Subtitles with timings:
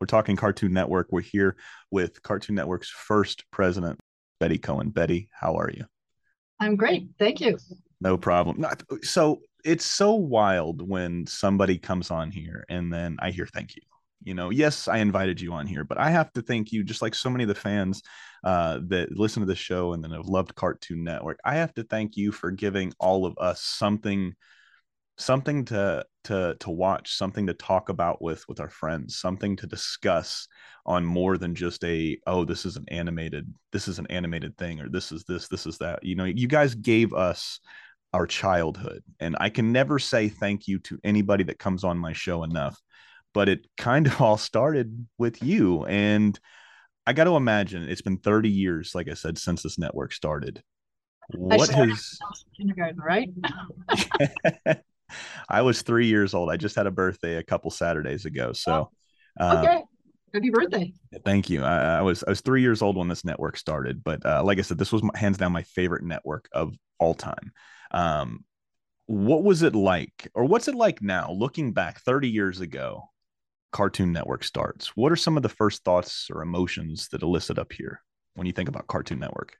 [0.00, 1.08] We're talking Cartoon Network.
[1.10, 1.56] We're here
[1.90, 4.00] with Cartoon Network's first president,
[4.38, 4.88] Betty Cohen.
[4.88, 5.84] Betty, how are you?
[6.58, 7.10] I'm great.
[7.18, 7.58] Thank you.
[8.00, 8.64] No problem.
[9.02, 13.82] So it's so wild when somebody comes on here and then I hear thank you.
[14.22, 17.02] You know, yes, I invited you on here, but I have to thank you, just
[17.02, 18.02] like so many of the fans
[18.44, 21.40] uh, that listen to the show and then have loved Cartoon Network.
[21.44, 24.34] I have to thank you for giving all of us something
[25.20, 29.66] something to to to watch something to talk about with with our friends something to
[29.66, 30.48] discuss
[30.86, 34.80] on more than just a oh this is an animated this is an animated thing
[34.80, 36.02] or this is this this is that.
[36.02, 37.60] You know you guys gave us
[38.12, 42.12] our childhood and i can never say thank you to anybody that comes on my
[42.12, 42.80] show enough
[43.32, 46.40] but it kind of all started with you and
[47.06, 50.60] i got to imagine it's been 30 years like i said since this network started.
[51.36, 52.18] What has
[52.56, 53.30] kindergarten right
[55.48, 56.50] I was three years old.
[56.50, 58.52] I just had a birthday a couple Saturdays ago.
[58.52, 58.90] So,
[59.38, 59.76] oh, okay.
[59.76, 59.80] Uh,
[60.32, 60.92] Happy birthday!
[61.24, 61.64] Thank you.
[61.64, 64.58] I, I, was I was three years old when this network started, but uh, like
[64.58, 67.52] I said, this was my, hands down my favorite network of all time.
[67.90, 68.44] Um,
[69.06, 73.10] what was it like, or what's it like now, looking back thirty years ago?
[73.72, 74.96] Cartoon Network starts.
[74.96, 78.02] What are some of the first thoughts or emotions that elicit up here
[78.34, 79.56] when you think about Cartoon Network?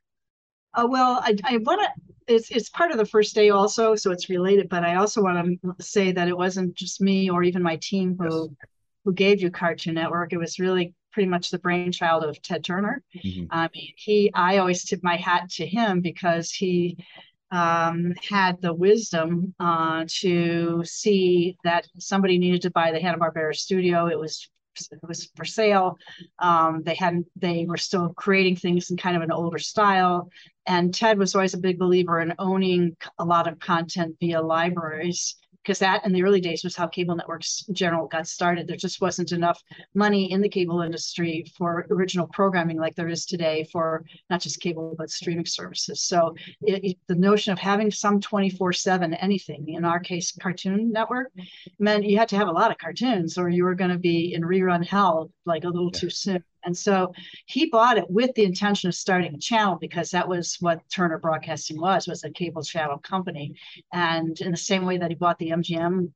[0.74, 1.89] Uh, well, I, I want to.
[2.31, 4.69] It's it's part of the first day also, so it's related.
[4.69, 8.17] But I also want to say that it wasn't just me or even my team
[8.19, 8.69] who yes.
[9.05, 10.33] who gave you Cartoon Network.
[10.33, 13.03] It was really pretty much the brainchild of Ted Turner.
[13.17, 13.47] Mm-hmm.
[13.51, 14.31] I mean, he.
[14.34, 16.97] I always tip my hat to him because he
[17.51, 23.55] um, had the wisdom uh, to see that somebody needed to buy the Hanna Barbera
[23.55, 24.06] studio.
[24.06, 24.48] It was
[24.90, 25.98] it was for sale.
[26.38, 30.30] Um, they hadn't they were still creating things in kind of an older style.
[30.66, 35.36] And Ted was always a big believer in owning a lot of content via libraries
[35.62, 38.66] because that in the early days was how cable networks in general got started.
[38.66, 39.62] There just wasn't enough
[39.94, 44.61] money in the cable industry for original programming like there is today for not just
[44.61, 46.02] cable but streaming services.
[46.02, 51.33] So it, it, the notion of having some 24/7 anything, in our case Cartoon Network,
[51.79, 54.33] meant you had to have a lot of cartoons or you were going to be
[54.34, 56.01] in rerun hell like a little yeah.
[56.01, 56.45] too soon.
[56.64, 57.12] And so
[57.46, 61.18] he bought it with the intention of starting a channel because that was what Turner
[61.18, 63.54] Broadcasting was, was a cable channel company.
[63.92, 66.10] And in the same way that he bought the MGM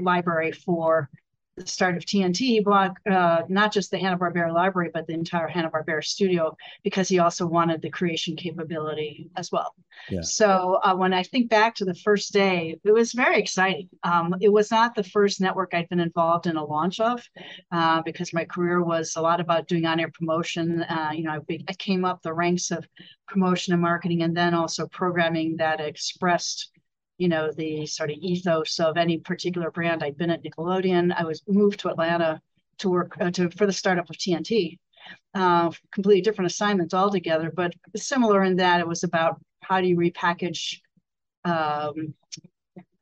[0.00, 1.10] library for
[1.58, 5.14] the start of TNT, he bought uh, not just the Hanna Barbera library, but the
[5.14, 9.74] entire Hanna Barbera studio because he also wanted the creation capability as well.
[10.10, 10.22] Yeah.
[10.22, 13.88] So uh, when I think back to the first day, it was very exciting.
[14.02, 17.22] Um, it was not the first network I'd been involved in a launch of
[17.72, 20.82] uh, because my career was a lot about doing on-air promotion.
[20.82, 22.86] Uh, you know, I, I came up the ranks of
[23.26, 26.70] promotion and marketing, and then also programming that expressed
[27.18, 30.02] you know, the sort of ethos of any particular brand.
[30.02, 31.12] I'd been at Nickelodeon.
[31.16, 32.40] I was moved to Atlanta
[32.78, 34.78] to work uh, to for the startup of TNT.
[35.34, 39.96] Uh, completely different assignments altogether, but similar in that it was about how do you
[39.96, 40.80] repackage
[41.44, 42.14] um,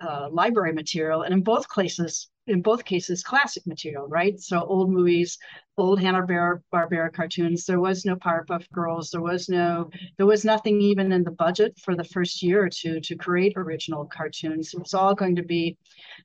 [0.00, 4.38] uh, library material, and in both cases, in both cases, classic material, right?
[4.38, 5.38] So old movies,
[5.76, 7.66] old Hanna Barbera cartoons.
[7.66, 9.10] There was no Powerpuff Girls.
[9.10, 12.70] There was no, there was nothing even in the budget for the first year or
[12.70, 14.72] two to create original cartoons.
[14.72, 15.76] It was all going to be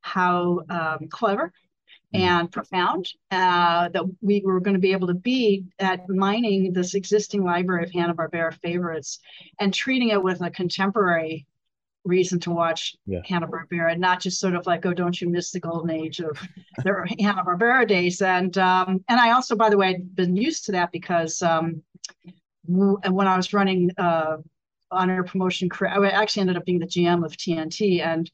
[0.01, 1.51] how um, clever
[2.13, 2.23] mm-hmm.
[2.23, 6.93] and profound uh, that we were going to be able to be at mining this
[6.93, 9.19] existing library of Hanna Barbera favorites
[9.59, 11.47] and treating it with a contemporary
[12.03, 13.21] reason to watch yeah.
[13.25, 16.39] Hanna Barbera, not just sort of like, oh, don't you miss the golden age of
[16.83, 18.21] the Hanna Barbera days?
[18.21, 21.83] And um, and I also, by the way, I'd been used to that because um,
[22.65, 24.37] when I was running uh,
[24.91, 28.29] on promotion career, I actually ended up being the GM of TNT, and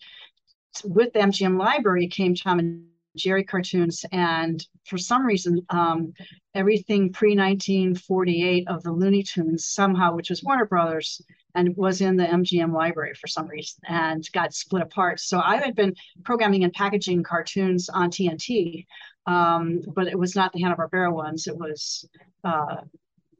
[0.83, 2.85] with the MGM library came Tom and
[3.15, 6.13] Jerry cartoons, and for some reason, um,
[6.53, 11.21] everything pre 1948 of the Looney Tunes somehow, which was Warner Brothers,
[11.57, 15.19] and was in the MGM library for some reason and got split apart.
[15.19, 18.85] So I had been programming and packaging cartoons on TNT,
[19.25, 21.47] um, but it was not the Hanna Barbera ones.
[21.47, 22.07] It was,
[22.43, 22.77] uh,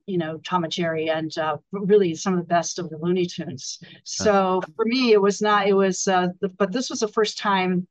[0.07, 3.27] you know, Tom and Jerry, and uh, really some of the best of the Looney
[3.27, 3.79] Tunes.
[4.03, 5.67] So for me, it was not.
[5.67, 7.87] It was, uh, the, but this was the first time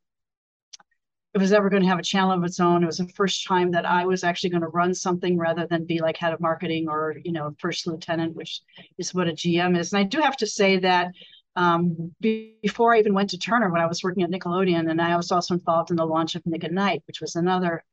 [1.36, 2.82] it was ever going to have a channel of its own.
[2.82, 5.84] It was the first time that I was actually going to run something rather than
[5.84, 8.62] be like head of marketing or, you know, first lieutenant, which
[8.96, 9.92] is what a GM is.
[9.92, 11.08] And I do have to say that
[11.54, 15.14] um, before I even went to Turner, when I was working at Nickelodeon, and I
[15.14, 17.84] was also involved in the launch of Nick at Night, which was another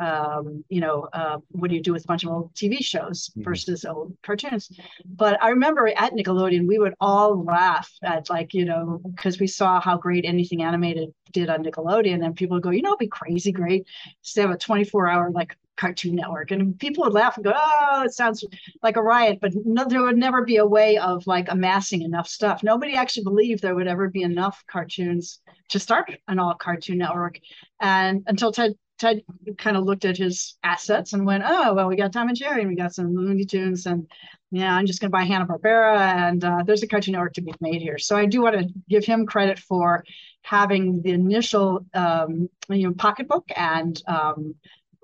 [0.00, 3.28] um, you know, uh, what do you do with a bunch of old TV shows
[3.28, 3.42] mm-hmm.
[3.42, 4.70] versus old cartoons?
[5.04, 9.46] But I remember at Nickelodeon, we would all laugh at like, you know, because we
[9.46, 12.98] saw how great anything animated did on Nickelodeon, and people would go, you know, it'd
[12.98, 13.86] be crazy great
[14.24, 16.50] to have a 24 hour like Cartoon Network.
[16.50, 18.44] And people would laugh and go, oh, it sounds
[18.82, 22.28] like a riot, but no, there would never be a way of like amassing enough
[22.28, 22.62] stuff.
[22.62, 27.38] Nobody actually believed there would ever be enough cartoons to start an all Cartoon Network.
[27.80, 29.22] And until Ted Ted
[29.56, 32.60] kind of looked at his assets and went, oh, well, we got Tom and Jerry
[32.60, 34.06] and we got some Looney Tunes and
[34.50, 37.40] yeah, I'm just going to buy Hanna Barbera and uh, there's a Cartoon Network to
[37.40, 37.96] be made here.
[37.96, 40.04] So I do want to give him credit for
[40.42, 44.54] having the initial, um, you know, pocketbook and um,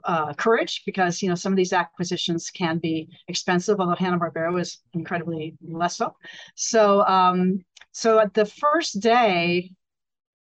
[0.05, 4.53] uh, courage because you know some of these acquisitions can be expensive, although Hanna Barbera
[4.53, 6.15] was incredibly less so.
[6.55, 9.73] So, um, so at the first day,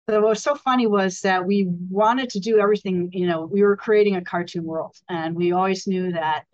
[0.07, 3.77] what was so funny was that we wanted to do everything you know we were
[3.77, 6.45] creating a cartoon world and we always knew that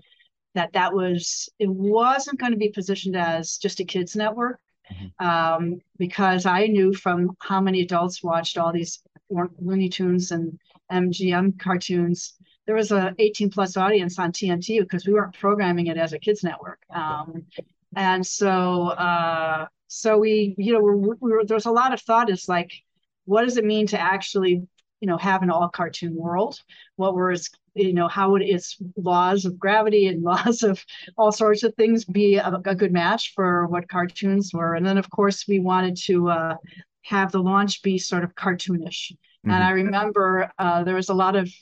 [0.55, 4.59] that that was it wasn't going to be positioned as just a kids network
[4.91, 5.27] mm-hmm.
[5.27, 9.03] um, because i knew from how many adults watched all these
[9.59, 10.59] looney tunes and
[10.91, 12.35] mgm cartoons
[12.67, 16.19] there was a 18 plus audience on tnt because we weren't programming it as a
[16.19, 17.45] kids network um,
[17.97, 22.49] and so uh, so we you know we're, we're, there's a lot of thought is
[22.49, 22.73] like
[23.25, 24.67] what does it mean to actually
[25.01, 26.61] you know have an all cartoon world?
[26.97, 30.85] What were its you know how would its laws of gravity and laws of
[31.17, 34.75] all sorts of things be a, a good match for what cartoons were?
[34.75, 36.57] And then of course we wanted to uh,
[37.03, 39.13] have the launch be sort of cartoonish.
[39.45, 39.51] Mm-hmm.
[39.51, 41.53] and i remember uh, there was a lot of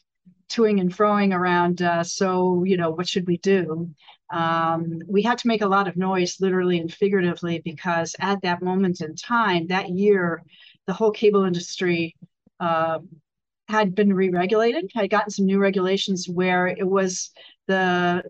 [0.51, 3.89] toing and froing around uh, so you know what should we do?
[4.31, 8.63] Um, we had to make a lot of noise literally and figuratively because at that
[8.63, 10.43] moment in time that year
[10.91, 12.17] the whole cable industry
[12.59, 12.99] uh,
[13.69, 17.31] had been re-regulated, had gotten some new regulations where it was
[17.69, 18.25] the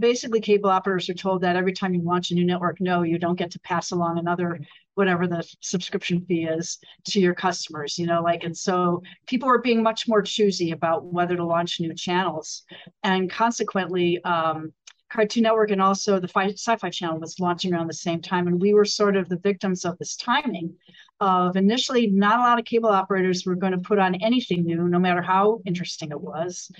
[0.00, 3.16] basically cable operators are told that every time you launch a new network, no, you
[3.16, 4.58] don't get to pass along another
[4.94, 9.62] whatever the subscription fee is to your customers, you know, like and so people were
[9.62, 12.64] being much more choosy about whether to launch new channels.
[13.04, 14.72] And consequently, um,
[15.10, 18.74] Cartoon Network and also the Sci-Fi Channel was launching around the same time, and we
[18.74, 20.76] were sort of the victims of this timing
[21.20, 24.88] of initially not a lot of cable operators were going to put on anything new,
[24.88, 26.70] no matter how interesting it was.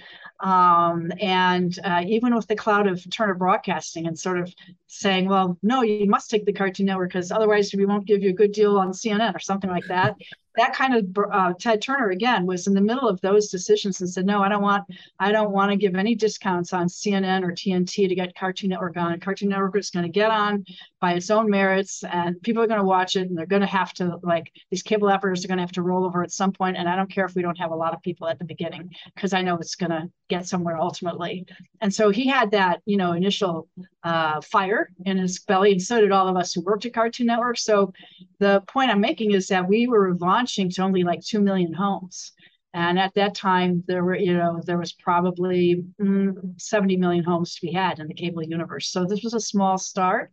[0.41, 4.55] Um, and uh, even with the cloud of Turner Broadcasting and sort of
[4.87, 8.31] saying, well, no, you must take the Cartoon Network because otherwise we won't give you
[8.31, 10.17] a good deal on CNN or something like that
[10.56, 14.11] that kind of uh, Ted Turner again was in the middle of those decisions and
[14.11, 14.85] said, no, I don't want,
[15.19, 18.97] I don't want to give any discounts on CNN or TNT to get Cartoon Network
[18.97, 19.20] on.
[19.20, 20.64] Cartoon Network is going to get on
[21.00, 23.67] by its own merits, and people are going to watch it, and they're going to
[23.67, 26.52] have to like these cable operators are going to have to roll over at some
[26.52, 26.76] point.
[26.76, 28.91] And I don't care if we don't have a lot of people at the beginning
[29.14, 31.47] because I know it's going to get somewhere ultimately.
[31.81, 33.69] And so he had that, you know, initial
[34.02, 37.26] uh, fire in his belly, and so did all of us who worked at Cartoon
[37.26, 37.58] Network.
[37.58, 37.93] So
[38.38, 42.32] the point I'm making is that we were launching to only like 2 million homes.
[42.73, 47.55] And at that time, there were, you know, there was probably mm, 70 million homes
[47.56, 48.93] to be had in the cable universe.
[48.93, 50.31] So this was a small start.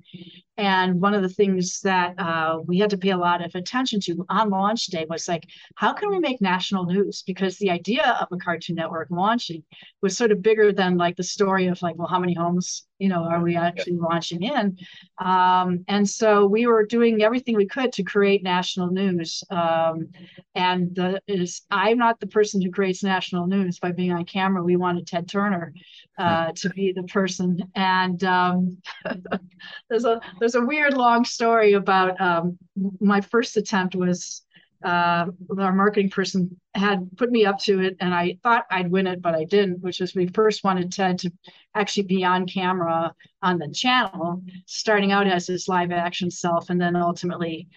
[0.57, 3.99] And one of the things that uh, we had to pay a lot of attention
[4.01, 5.45] to on launch day was like,
[5.75, 7.23] how can we make national news?
[7.25, 9.63] Because the idea of a Cartoon Network launching
[10.01, 13.07] was sort of bigger than like the story of like, well, how many homes, you
[13.07, 14.07] know, are we actually yeah.
[14.09, 14.77] launching in?
[15.19, 19.43] Um, and so we were doing everything we could to create national news.
[19.51, 20.07] Um,
[20.55, 24.63] and the is I'm not the person who creates national news by being on camera.
[24.63, 25.73] We wanted Ted Turner
[26.17, 27.59] uh, to be the person.
[27.75, 28.77] And um,
[29.89, 32.57] there's a there's a weird long story about um,
[32.99, 34.43] my first attempt was
[34.83, 35.25] uh,
[35.57, 39.21] our marketing person had put me up to it, and I thought I'd win it,
[39.21, 39.81] but I didn't.
[39.81, 41.31] Which was we first wanted Ted to
[41.73, 46.79] actually be on camera on the channel, starting out as his live action self, and
[46.79, 47.67] then ultimately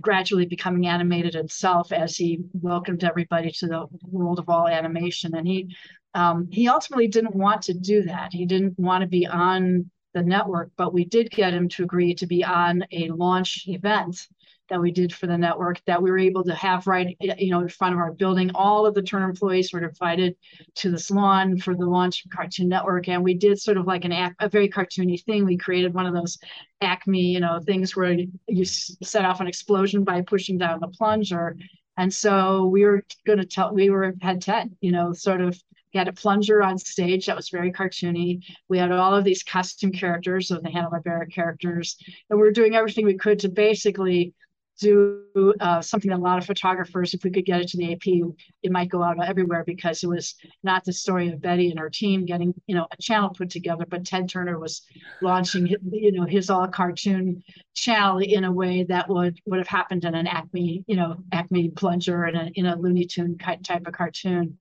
[0.00, 5.34] gradually becoming animated himself as he welcomed everybody to the world of all animation.
[5.34, 5.74] And he
[6.14, 8.32] um, he ultimately didn't want to do that.
[8.32, 12.14] He didn't want to be on the network, but we did get him to agree
[12.14, 14.28] to be on a launch event
[14.72, 17.50] that we did for the network that we were able to have right eh, you
[17.50, 18.50] know in front of our building.
[18.54, 20.34] All of the turn employees were invited
[20.76, 24.06] to this lawn for the launch of cartoon network and we did sort of like
[24.06, 25.44] an a very cartoony thing.
[25.44, 26.38] We created one of those
[26.80, 28.16] acme you know things where
[28.48, 31.56] you set off an explosion by pushing down the plunger.
[31.98, 35.60] And so we were going to tell we were had ted you know sort of
[35.92, 38.42] we had a plunger on stage that was very cartoony.
[38.68, 41.96] We had all of these costume characters of the Hanna-Barbera characters,
[42.30, 44.34] and we were doing everything we could to basically
[44.80, 47.92] do uh, something that a lot of photographers, if we could get it to the
[47.92, 51.78] AP, it might go out everywhere because it was not the story of Betty and
[51.78, 54.82] her team getting, you know, a channel put together, but Ted Turner was
[55.20, 57.42] launching, you know, his all cartoon
[57.74, 61.68] channel in a way that would would have happened in an Acme, you know, Acme
[61.68, 64.58] plunger and in a Looney Tune type of cartoon.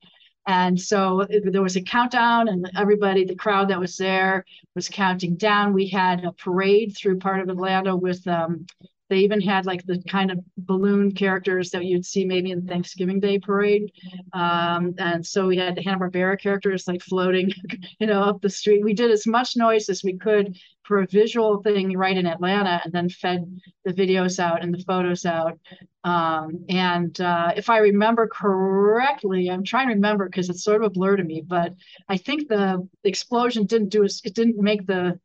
[0.47, 4.43] And so there was a countdown, and everybody, the crowd that was there,
[4.75, 5.73] was counting down.
[5.73, 8.65] We had a parade through part of Atlanta with um,
[9.11, 13.19] they even had like the kind of balloon characters that you'd see maybe in Thanksgiving
[13.19, 13.91] Day parade.
[14.31, 17.51] Um, and so we had the Hanna-Barbera characters like floating,
[17.99, 18.85] you know, up the street.
[18.85, 22.79] We did as much noise as we could for a visual thing right in Atlanta
[22.85, 25.59] and then fed the videos out and the photos out.
[26.05, 30.87] Um, and uh, if I remember correctly, I'm trying to remember because it's sort of
[30.87, 31.73] a blur to me, but
[32.07, 35.19] I think the, explosion didn't do it didn't make the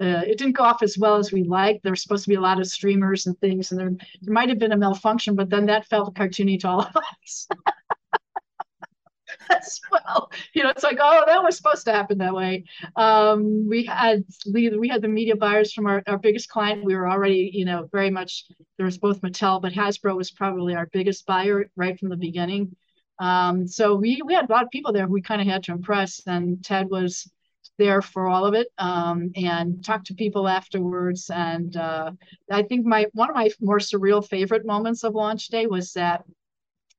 [0.00, 1.82] uh, it didn't go off as well as we liked.
[1.82, 3.90] There were supposed to be a lot of streamers and things, and there,
[4.22, 7.48] there might have been a malfunction, but then that felt cartoony to all of us.
[9.50, 10.30] as well.
[10.54, 12.64] You know, it's like, oh, that was supposed to happen that way.
[12.96, 16.84] Um, we had we had the media buyers from our, our biggest client.
[16.84, 18.44] We were already, you know, very much
[18.76, 22.74] there was both Mattel, but Hasbro was probably our biggest buyer right from the beginning.
[23.18, 25.72] Um, so we we had a lot of people there we kind of had to
[25.72, 27.30] impress, and Ted was
[27.78, 31.30] there for all of it um, and talked to people afterwards.
[31.30, 32.12] And uh,
[32.50, 36.24] I think my one of my more surreal favorite moments of launch day was that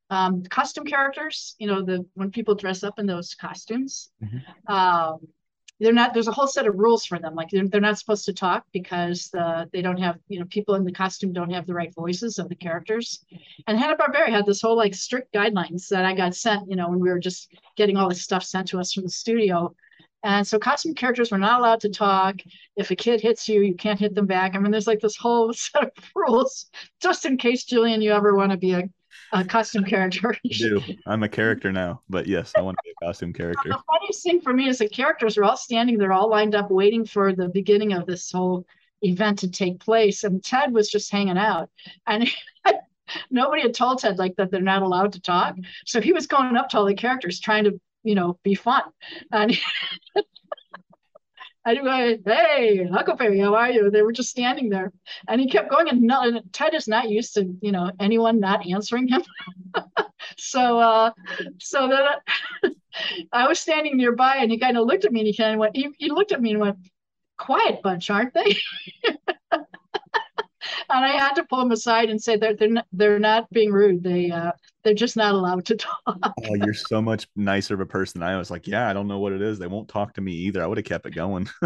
[0.10, 1.56] um, custom characters.
[1.60, 4.12] You know, the when people dress up in those costumes.
[4.24, 4.74] Mm-hmm.
[4.74, 5.20] Um,
[5.80, 8.26] they're not there's a whole set of rules for them like they're, they're not supposed
[8.26, 11.66] to talk because uh, they don't have you know people in the costume don't have
[11.66, 13.26] the right voices of the characters
[13.68, 17.00] and hanna-barbera had this whole like strict guidelines that i got sent you know when
[17.00, 19.76] we were just getting all this stuff sent to us from the studio
[20.26, 22.38] and so costume characters were not allowed to talk.
[22.76, 24.56] If a kid hits you, you can't hit them back.
[24.56, 28.36] I mean, there's like this whole set of rules just in case, Julian, you ever
[28.36, 28.90] want to be a,
[29.32, 30.34] a costume character.
[30.34, 30.82] I do.
[31.06, 33.70] I'm a character now, but yes, I want to be a costume character.
[33.70, 36.72] the funniest thing for me is the characters are all standing they're all lined up,
[36.72, 38.66] waiting for the beginning of this whole
[39.04, 40.24] event to take place.
[40.24, 41.70] And Ted was just hanging out.
[42.08, 42.28] And
[43.30, 45.56] nobody had told Ted like that they're not allowed to talk.
[45.86, 48.84] So he was going up to all the characters trying to you know, be fun.
[49.32, 49.58] And
[51.66, 53.90] and I go, hey, Huckleberry, how are you?
[53.90, 54.94] They were just standing there.
[55.28, 58.40] And he kept going, and, no, and Ted is not used to, you know, anyone
[58.40, 59.24] not answering him.
[60.38, 61.12] so, uh,
[61.60, 62.74] so then
[63.34, 65.60] I was standing nearby, and he kind of looked at me, and he kind of
[65.60, 66.78] went, he, he looked at me and went,
[67.38, 68.58] quiet bunch, aren't they?
[70.90, 73.72] And I had to pull them aside and say that they're not, they're not being
[73.72, 74.04] rude.
[74.04, 74.52] They uh,
[74.84, 76.18] they're just not allowed to talk.
[76.18, 78.24] oh, you're so much nicer of a person.
[78.24, 79.60] I was like, yeah, I don't know what it is.
[79.60, 80.64] They won't talk to me either.
[80.64, 81.50] I would have kept it going.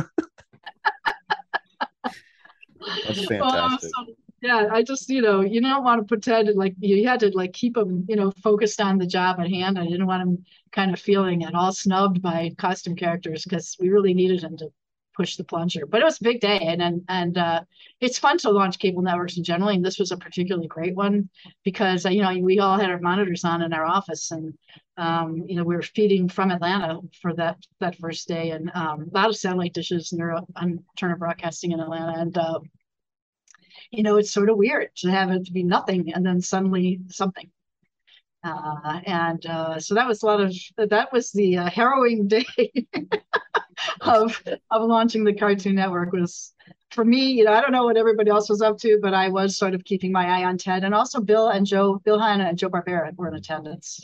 [3.05, 3.41] That's fantastic.
[3.41, 7.19] Well, so, yeah, I just, you know, you don't want to pretend like you had
[7.21, 9.77] to like keep them, you know, focused on the job at hand.
[9.77, 13.89] I didn't want him kind of feeling at all snubbed by costume characters because we
[13.89, 14.69] really needed him to
[15.19, 15.85] push the plunger.
[15.85, 17.61] But it was a big day, and and, and uh,
[17.99, 19.69] it's fun to launch cable networks in general.
[19.69, 21.29] And this was a particularly great one
[21.65, 24.57] because uh, you know we all had our monitors on in our office, and
[24.95, 29.09] um, you know we were feeding from Atlanta for that that first day, and um,
[29.13, 32.59] a lot of satellite dishes near on Turner Broadcasting in Atlanta, and uh,
[33.91, 37.01] you know it's sort of weird to have it to be nothing and then suddenly
[37.09, 37.51] something.
[38.41, 42.45] Uh, and uh, so that was a lot of that was the uh, harrowing day
[44.01, 46.53] of of launching the Cartoon Network was
[46.91, 47.31] for me.
[47.31, 49.73] You know, I don't know what everybody else was up to, but I was sort
[49.73, 52.69] of keeping my eye on Ted, and also Bill and Joe, Bill Hanna and Joe
[52.69, 54.01] Barbera were in attendance.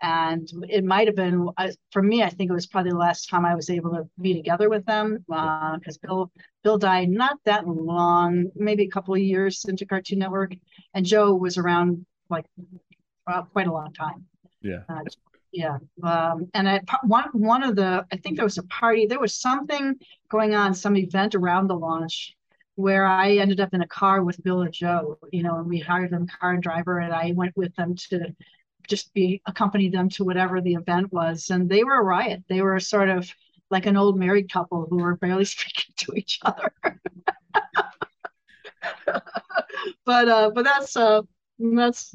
[0.00, 1.48] And it might have been
[1.90, 2.22] for me.
[2.22, 4.86] I think it was probably the last time I was able to be together with
[4.86, 6.30] them because uh, Bill
[6.62, 10.54] Bill died not that long, maybe a couple of years into Cartoon Network,
[10.94, 12.46] and Joe was around like
[13.26, 14.24] uh, quite a long time.
[14.62, 14.82] Yeah.
[14.88, 15.00] Uh,
[15.52, 15.78] yeah.
[16.02, 19.34] Um, and I, one, one of the, I think there was a party, there was
[19.34, 19.94] something
[20.30, 22.36] going on, some event around the launch
[22.74, 25.80] where I ended up in a car with Bill and Joe, you know, and we
[25.80, 28.34] hired them car and driver and I went with them to
[28.88, 31.50] just be accompany them to whatever the event was.
[31.50, 32.44] And they were a riot.
[32.48, 33.28] They were sort of
[33.70, 36.72] like an old married couple who were barely speaking to each other.
[40.04, 41.22] but uh, but that's uh,
[41.58, 42.14] that's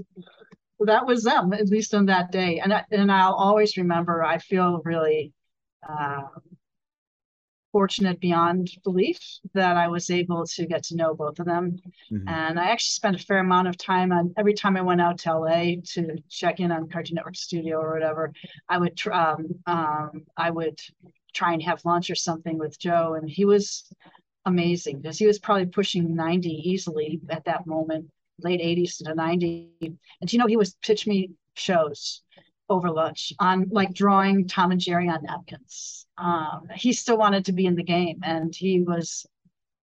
[0.86, 2.60] that was them, at least on that day.
[2.60, 4.24] And I, and I'll always remember.
[4.24, 5.34] I feel really
[5.88, 6.24] uh,
[7.74, 9.20] fortunate beyond belief
[9.54, 11.78] that I was able to get to know both of them.
[12.12, 12.28] Mm-hmm.
[12.28, 15.18] And I actually spent a fair amount of time on every time I went out
[15.20, 18.32] to LA to check in on Cartoon Network Studio or whatever.
[18.70, 20.80] I would um, um, I would
[21.34, 23.92] try and have lunch or something with Joe, and he was
[24.46, 28.06] amazing because he was probably pushing 90 easily at that moment
[28.44, 29.98] late 80s to the 90s.
[30.22, 32.22] And you know, he was pitch me shows
[32.70, 36.08] over lunch on like drawing Tom and Jerry on napkins.
[36.18, 39.26] Um, he still wanted to be in the game, and he was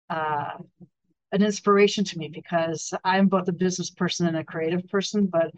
[0.09, 0.57] uh,
[1.31, 5.27] an inspiration to me because I'm both a business person and a creative person.
[5.27, 5.51] But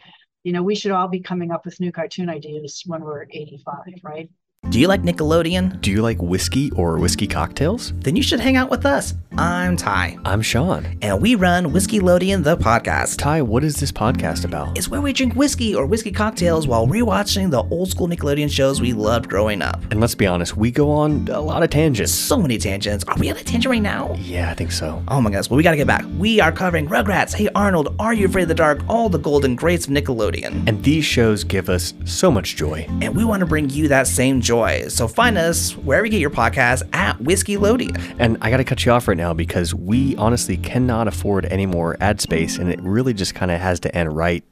[0.44, 3.78] you know, we should all be coming up with new cartoon ideas when we're 85,
[4.04, 4.30] right?
[4.68, 5.82] Do you like Nickelodeon?
[5.82, 7.92] Do you like whiskey or whiskey cocktails?
[8.02, 9.16] Then you should hang out with us.
[9.36, 10.20] I'm Ty.
[10.26, 10.98] I'm Sean.
[11.02, 13.18] And we run Whiskey Loadian, the podcast.
[13.18, 14.78] Ty, what is this podcast about?
[14.78, 18.80] It's where we drink whiskey or whiskey cocktails while rewatching the old school Nickelodeon shows
[18.80, 19.82] we loved growing up.
[19.90, 22.14] And let's be honest, we go on a lot of tangents.
[22.14, 23.06] So many tangents.
[23.08, 24.14] Are we on a tangent right now?
[24.20, 25.02] Yeah, I think so.
[25.08, 26.06] Oh my gosh, well, we gotta get back.
[26.20, 29.56] We are covering Rugrats, Hey Arnold, Are You Afraid of the Dark, all the golden
[29.56, 30.68] greats of Nickelodeon.
[30.68, 32.86] And these shows give us so much joy.
[33.02, 34.49] And we want to bring you that same joy.
[34.90, 38.16] So find us wherever you get your podcast at Whiskey Loadian.
[38.18, 41.96] And I gotta cut you off right now because we honestly cannot afford any more
[42.00, 44.44] ad space, and it really just kind of has to end right.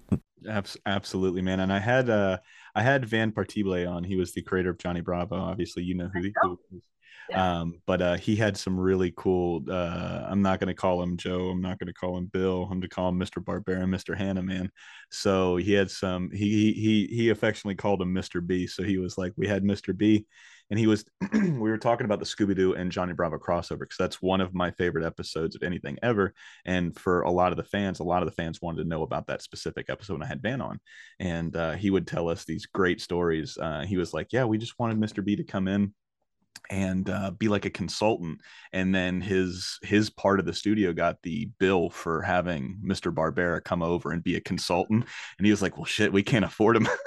[0.85, 1.59] Absolutely, man.
[1.59, 2.37] And I had uh,
[2.75, 4.03] I had Van Partible on.
[4.03, 5.35] He was the creator of Johnny Bravo.
[5.35, 6.81] Obviously, you know who he is.
[7.33, 9.63] Um, but uh, he had some really cool.
[9.69, 11.49] Uh, I'm not going to call him Joe.
[11.49, 12.63] I'm not going to call him Bill.
[12.63, 13.43] I'm going to call him Mr.
[13.43, 14.17] Barbera, Mr.
[14.17, 14.71] Hanna, man.
[15.11, 16.31] So he had some.
[16.31, 18.45] He he he affectionately called him Mr.
[18.45, 18.67] B.
[18.67, 19.95] So he was like, we had Mr.
[19.95, 20.25] B,
[20.69, 24.21] and he was we were talking about the scooby-doo and johnny bravo crossover because that's
[24.21, 26.33] one of my favorite episodes of anything ever
[26.65, 29.03] and for a lot of the fans a lot of the fans wanted to know
[29.03, 30.79] about that specific episode i had van on
[31.19, 34.57] and uh, he would tell us these great stories uh, he was like yeah we
[34.57, 35.93] just wanted mr b to come in
[36.69, 38.39] and uh, be like a consultant
[38.73, 43.63] and then his his part of the studio got the bill for having mr barbera
[43.63, 45.05] come over and be a consultant
[45.37, 46.87] and he was like well shit we can't afford him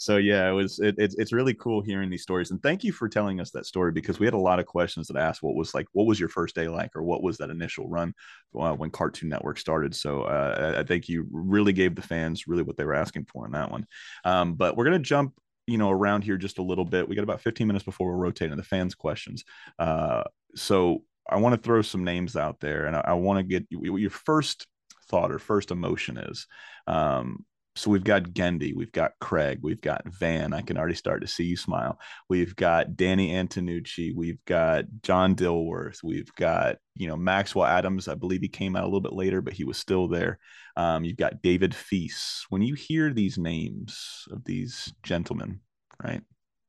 [0.00, 2.90] so yeah, it was it, it's it's really cool hearing these stories, and thank you
[2.90, 5.54] for telling us that story because we had a lot of questions that asked what
[5.54, 8.14] was like what was your first day like, or what was that initial run
[8.58, 9.94] uh, when Cartoon Network started.
[9.94, 13.44] So uh, I think you really gave the fans really what they were asking for
[13.44, 13.86] in that one.
[14.24, 15.34] Um, but we're gonna jump
[15.66, 17.08] you know around here just a little bit.
[17.08, 19.44] We got about 15 minutes before we're rotating the fans' questions.
[19.78, 20.24] Uh,
[20.54, 23.66] so I want to throw some names out there, and I, I want to get
[23.70, 24.66] your first
[25.08, 26.46] thought or first emotion is.
[26.86, 27.44] Um,
[27.76, 30.52] so we've got Genndy, we've got Craig, we've got Van.
[30.52, 32.00] I can already start to see you smile.
[32.28, 38.08] We've got Danny Antonucci, we've got John Dilworth, we've got you know Maxwell Atoms.
[38.08, 40.38] I believe he came out a little bit later, but he was still there.
[40.76, 42.42] Um, you've got David Feiss.
[42.48, 45.60] When you hear these names of these gentlemen,
[46.02, 46.22] right?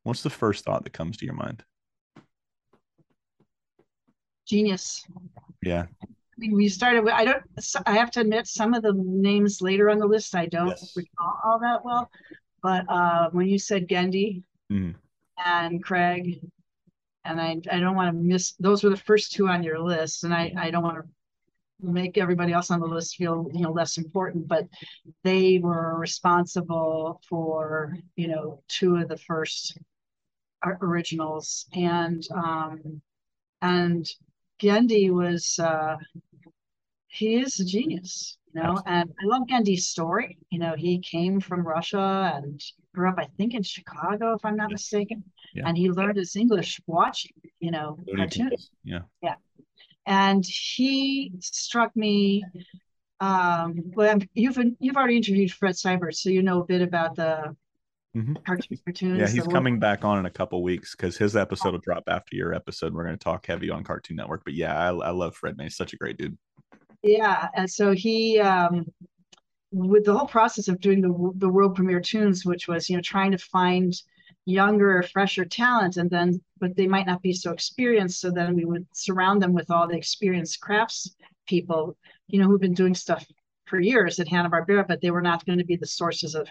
[0.04, 1.64] What's the first thought that comes to your mind?
[4.48, 5.04] Genius.
[5.64, 5.86] Yeah,
[6.42, 7.44] mean, we started with, I don't,
[7.86, 10.94] I have to admit, some of the names later on the list I don't yes.
[10.96, 12.10] recall all that well.
[12.64, 14.96] But uh, when you said Genndy mm.
[15.44, 16.42] and Craig,
[17.26, 20.24] and I, I don't want to miss, those were the first two on your list.
[20.24, 21.04] And I, I don't want to
[21.84, 24.68] make everybody else on the list feel, you know, less important, but
[25.24, 29.78] they were responsible for, you know, two of the first
[30.82, 31.68] originals.
[31.74, 33.02] And, um,
[33.62, 34.08] and
[34.60, 35.98] Genndy was, uh,
[37.12, 38.69] he is a genius, you know.
[38.69, 38.93] Absolutely.
[38.93, 40.38] And I love Genndy's story.
[40.50, 42.62] You know, he came from Russia and
[42.95, 44.80] grew up, I think, in Chicago, if I'm not yes.
[44.80, 45.24] mistaken.
[45.54, 45.67] Yeah.
[45.67, 48.71] And he learned his English watching, you know, cartoons.
[48.84, 49.02] Yeah.
[49.21, 49.36] Yeah.
[50.06, 52.43] And he struck me.
[53.19, 57.56] Um, well, you've you've already interviewed Fred Seibert, so you know a bit about the
[58.15, 58.34] Mm-hmm.
[58.45, 59.19] cartoons.
[59.19, 62.36] Yeah, he's coming back on in a couple weeks because his episode will drop after
[62.36, 62.93] your episode.
[62.93, 64.41] We're going to talk heavy on Cartoon Network.
[64.43, 65.67] But yeah, I, I love Fred, man.
[65.67, 66.38] He's such a great dude.
[67.04, 68.86] Yeah, and so he, um,
[69.72, 73.02] with the whole process of doing the the world premiere tunes, which was you know
[73.04, 73.94] trying to find
[74.46, 78.66] younger, fresher talent, and then but they might not be so experienced, so then we
[78.66, 81.16] would surround them with all the experienced crafts
[81.48, 83.26] people, you know, who've been doing stuff
[83.72, 86.48] for years at Hanna Barbera, but they were not going to be the sources of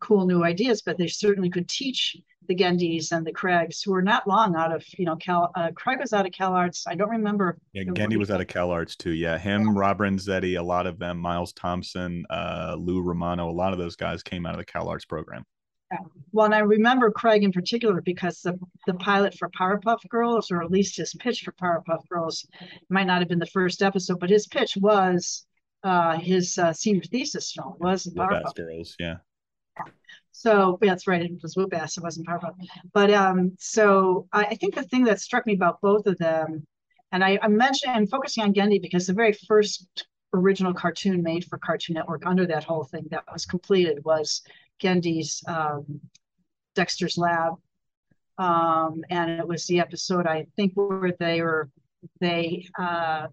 [0.00, 0.80] cool new ideas.
[0.80, 2.16] But they certainly could teach
[2.48, 5.52] the Genndys and the Craigs, who were not long out of, you know, Cal.
[5.54, 6.86] Uh, Craig was out of Cal Arts.
[6.88, 7.58] I don't remember.
[7.74, 9.12] Yeah, Genndy was out of Cal Arts too.
[9.12, 9.72] Yeah, him, yeah.
[9.74, 13.94] Rob Renzetti, a lot of them, Miles Thompson, uh, Lou Romano, a lot of those
[13.94, 15.44] guys came out of the Cal Arts program.
[15.92, 15.98] Yeah.
[16.32, 20.62] Well, and I remember Craig in particular because the, the pilot for Powerpuff Girls, or
[20.62, 22.46] at least his pitch for Powerpuff Girls,
[22.88, 25.44] might not have been the first episode, but his pitch was
[25.84, 28.96] uh, his uh, senior thesis film was Powerpuff Girls.
[28.98, 29.16] Yeah.
[30.32, 31.22] So that's right.
[31.22, 31.96] It was Whoop Ass.
[31.96, 32.54] It wasn't Powerpuff.
[32.92, 36.66] But um, so I, I, think the thing that struck me about both of them,
[37.12, 41.44] and I, I mentioned I'm focusing on Genndy because the very first original cartoon made
[41.44, 44.42] for Cartoon Network under that whole thing that was completed was
[44.80, 46.00] Genndy's um,
[46.74, 47.54] Dexter's Lab.
[48.38, 51.70] Um, and it was the episode I think where they were
[52.20, 53.26] they uh,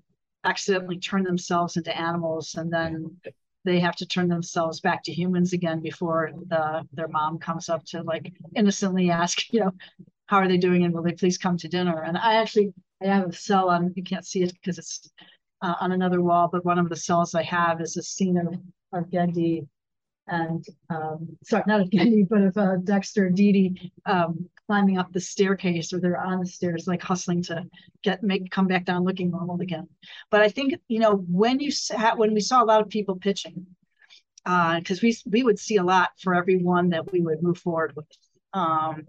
[0.43, 3.17] accidentally turn themselves into animals and then
[3.65, 7.84] they have to turn themselves back to humans again before the their mom comes up
[7.86, 9.71] to like innocently ask, you know,
[10.28, 12.04] how are they doing and will they please come to dinner?
[12.04, 15.10] And I actually I have a cell on you can't see it because it's
[15.62, 18.56] uh, on another wall, but one of the cells I have is a scene of
[18.93, 19.67] of Genndy
[20.28, 25.19] and um, sorry, not of Genndy, but of uh, Dexter Dee um, climbing up the
[25.19, 27.63] staircase or they're on the stairs, like hustling to
[28.03, 29.88] get make come back down looking normal again.
[30.29, 33.15] But I think you know when you sat when we saw a lot of people
[33.15, 33.65] pitching,
[34.45, 37.58] uh, because we we would see a lot for every one that we would move
[37.58, 38.05] forward with.
[38.53, 39.08] Um,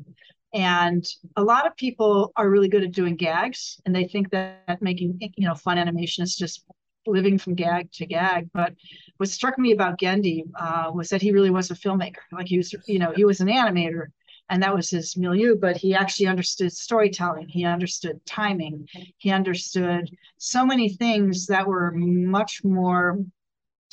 [0.54, 1.04] and
[1.36, 5.18] a lot of people are really good at doing gags, and they think that making
[5.36, 6.64] you know fun animation is just
[7.06, 8.48] living from gag to gag.
[8.54, 8.72] But
[9.18, 12.24] what struck me about Genndy uh, was that he really was a filmmaker.
[12.32, 14.06] Like he was, you know, he was an animator,
[14.50, 15.56] and that was his milieu.
[15.56, 17.48] But he actually understood storytelling.
[17.48, 18.88] He understood timing.
[19.18, 23.18] He understood so many things that were much more,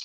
[0.00, 0.04] I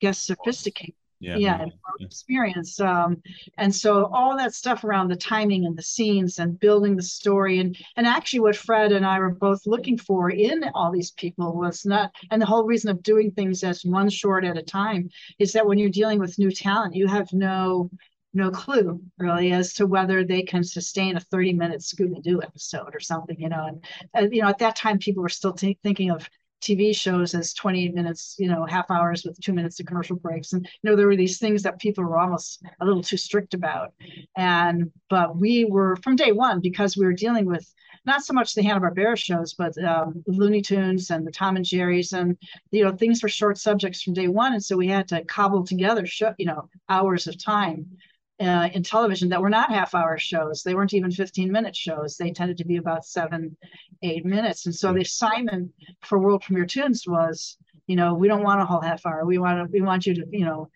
[0.00, 2.06] guess, sophisticated yeah, yeah, yeah.
[2.06, 3.22] experience um,
[3.56, 7.58] and so all that stuff around the timing and the scenes and building the story
[7.58, 11.56] and and actually what fred and i were both looking for in all these people
[11.56, 15.08] was not and the whole reason of doing things as one short at a time
[15.38, 17.90] is that when you're dealing with new talent you have no
[18.36, 23.00] no clue really as to whether they can sustain a 30 minute scooby-doo episode or
[23.00, 26.10] something you know and, and you know at that time people were still t- thinking
[26.10, 26.28] of
[26.62, 30.52] TV shows as 28 minutes, you know, half hours with two minutes of commercial breaks.
[30.52, 33.54] And, you know, there were these things that people were almost a little too strict
[33.54, 33.92] about.
[34.36, 37.72] And, but we were from day one, because we were dealing with
[38.04, 42.12] not so much the Hanna-Barbera shows, but um, Looney Tunes and the Tom and Jerry's
[42.12, 42.36] and,
[42.70, 44.52] you know, things were short subjects from day one.
[44.52, 47.86] And so we had to cobble together, show, you know, hours of time
[48.40, 50.62] uh, in television that were not half hour shows.
[50.62, 52.16] They weren't even 15 minute shows.
[52.16, 53.56] They tended to be about seven,
[54.02, 54.66] eight minutes.
[54.66, 55.72] And so the assignment
[56.02, 59.24] for World Premiere Tunes was, you know, we don't want a whole half hour.
[59.24, 60.68] We want to, we want you to, you know,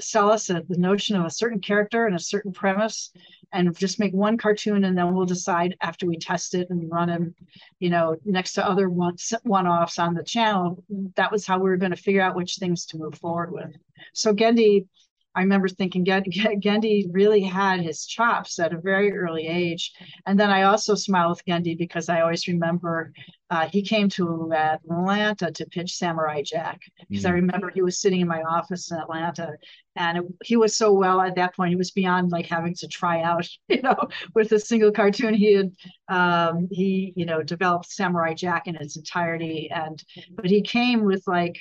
[0.00, 3.10] sell us a, the notion of a certain character and a certain premise
[3.52, 7.08] and just make one cartoon and then we'll decide after we test it and run
[7.08, 7.34] them
[7.80, 10.84] you know next to other one one-offs on the channel
[11.16, 13.74] that was how we were going to figure out which things to move forward with
[14.12, 14.86] so Genndy
[15.34, 19.92] I remember thinking Genndy really had his chops at a very early age.
[20.26, 23.12] And then I also smile with Genndy because I always remember
[23.50, 27.28] uh, he came to Atlanta to pitch Samurai Jack because mm.
[27.28, 29.52] I remember he was sitting in my office in Atlanta
[29.96, 31.70] and it, he was so well at that point.
[31.70, 33.96] He was beyond like having to try out, you know,
[34.34, 35.34] with a single cartoon.
[35.34, 35.72] He had,
[36.08, 39.70] um, he, you know, developed Samurai Jack in its entirety.
[39.70, 41.58] And, but he came with like,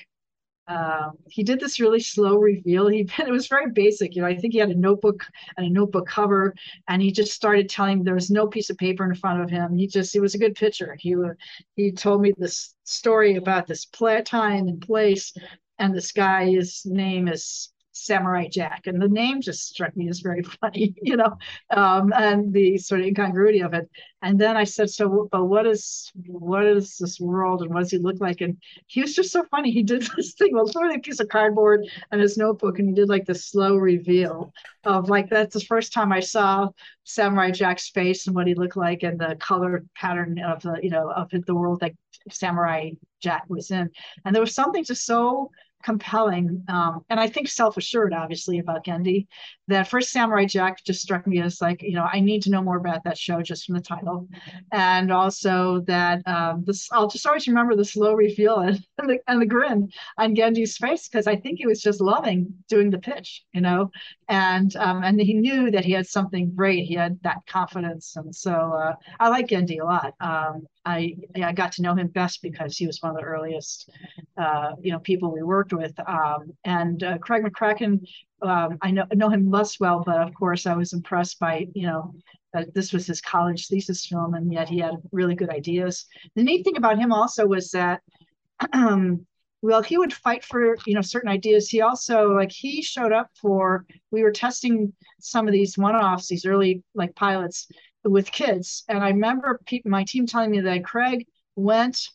[0.68, 2.88] um, he did this really slow reveal.
[2.88, 4.28] He it was very basic, you know.
[4.28, 5.26] I think he had a notebook
[5.56, 6.54] and a notebook cover,
[6.88, 8.04] and he just started telling.
[8.04, 9.78] There was no piece of paper in front of him.
[9.78, 10.98] He just he was a good pitcher.
[11.00, 11.16] He
[11.76, 15.34] he told me this story about this play, time and place,
[15.80, 17.70] and this guy's name is
[18.06, 21.38] Samurai Jack, and the name just struck me as very funny, you know,
[21.76, 23.90] um, and the sort of incongruity of it.
[24.22, 27.92] And then I said, "So, but what is what is this world, and what does
[27.92, 28.58] he look like?" And
[28.88, 29.72] he was just so funny.
[29.72, 32.96] He did this thing, well, literally a piece of cardboard and his notebook, and he
[32.96, 34.54] did like this slow reveal
[34.86, 36.70] of like that's the first time I saw
[37.04, 40.90] Samurai Jack's face and what he looked like, and the color pattern of the you
[40.90, 41.94] know of the world that
[42.32, 43.90] Samurai Jack was in.
[44.26, 45.52] And there was something just so
[45.84, 49.28] compelling um, and I think self-assured, obviously, about Genndy.
[49.68, 52.62] That first Samurai Jack just struck me as like, you know, I need to know
[52.62, 54.28] more about that show just from the title,
[54.72, 56.90] and also that um, this.
[56.92, 61.08] I'll just always remember the slow reveal and, the, and the grin on Genndy's face
[61.08, 63.92] because I think he was just loving doing the pitch, you know,
[64.30, 66.86] and um, and he knew that he had something great.
[66.86, 70.14] He had that confidence, and so uh, I like Genndy a lot.
[70.20, 73.90] Um, I I got to know him best because he was one of the earliest,
[74.38, 75.94] uh, you know, people we worked with.
[76.08, 78.08] Um, and uh, Craig McCracken,
[78.42, 81.88] um, I know know him less well, but of course I was impressed by you
[81.88, 82.14] know
[82.54, 86.06] that this was his college thesis film, and yet he had really good ideas.
[86.36, 88.02] The neat thing about him also was that.
[89.64, 93.32] Well he would fight for you know certain ideas he also like he showed up
[93.42, 97.68] for we were testing some of these one-offs these early like pilots
[98.08, 98.84] with kids.
[98.88, 102.10] And I remember my team telling me that Craig went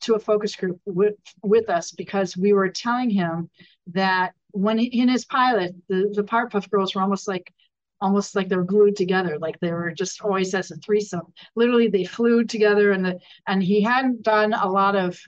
[0.00, 3.50] to a focus group with, with us because we were telling him
[3.88, 7.52] that when he, in his pilot, the, the Powerpuff Girls were almost like
[8.00, 11.32] almost like they were glued together, like they were just always as a threesome.
[11.54, 15.18] Literally, they flew together, and the and he hadn't done a lot of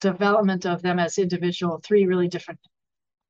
[0.00, 2.60] development of them as individual, three really different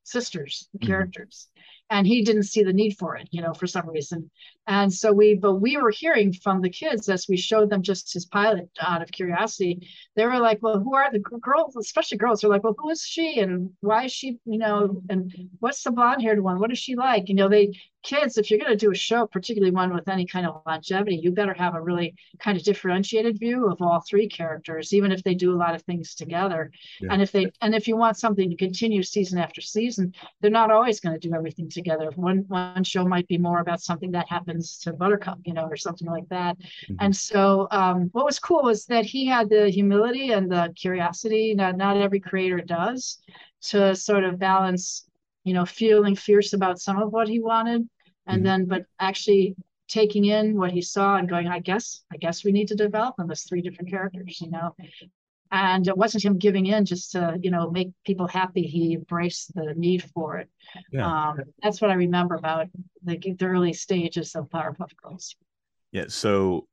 [0.05, 0.87] sisters, mm-hmm.
[0.87, 1.49] characters
[1.91, 4.31] and he didn't see the need for it you know for some reason.
[4.67, 8.13] And so we but we were hearing from the kids as we showed them just
[8.13, 9.89] his pilot out of curiosity.
[10.15, 11.77] They were like well who are the girls?
[11.77, 12.45] Especially girls.
[12.45, 15.91] Are like well who is she and why is she you know and what's the
[15.91, 16.59] blonde haired one?
[16.59, 17.29] What is she like?
[17.29, 17.73] You know they
[18.09, 21.17] kids, if you're going to do a show, particularly one with any kind of longevity,
[21.23, 25.23] you better have a really kind of differentiated view of all three characters, even if
[25.23, 26.71] they do a lot of things together.
[27.01, 27.13] Yeah.
[27.13, 30.71] And if they and if you want something to continue season after season, they're not
[30.71, 32.11] always going to do everything together.
[32.17, 35.77] One one show might be more about something that happens to Buttercup, you know, or
[35.77, 36.57] something like that.
[36.89, 36.97] Mhm.
[37.01, 41.55] And so, um, what was cool was that he had the humility and the curiosity.
[41.55, 43.19] Now, not every creator does
[43.71, 45.05] to sort of balance
[45.45, 47.89] you know, feeling fierce about some of what he wanted,
[48.29, 48.45] and Mhm.
[48.45, 49.57] then but actually
[49.89, 53.17] taking in what he saw and going, I guess, I guess we need to develop
[53.17, 54.77] them as three different characters, you know.
[55.51, 58.65] And it wasn't him giving in just to, you know, make people happy.
[58.65, 60.51] He embraced the need for it.
[60.93, 61.31] Yeah.
[61.31, 62.67] Um, that's what I remember about
[63.03, 65.35] the, the early stages of Powerpuff Girls.
[65.91, 66.05] Yeah.
[66.09, 66.69] So,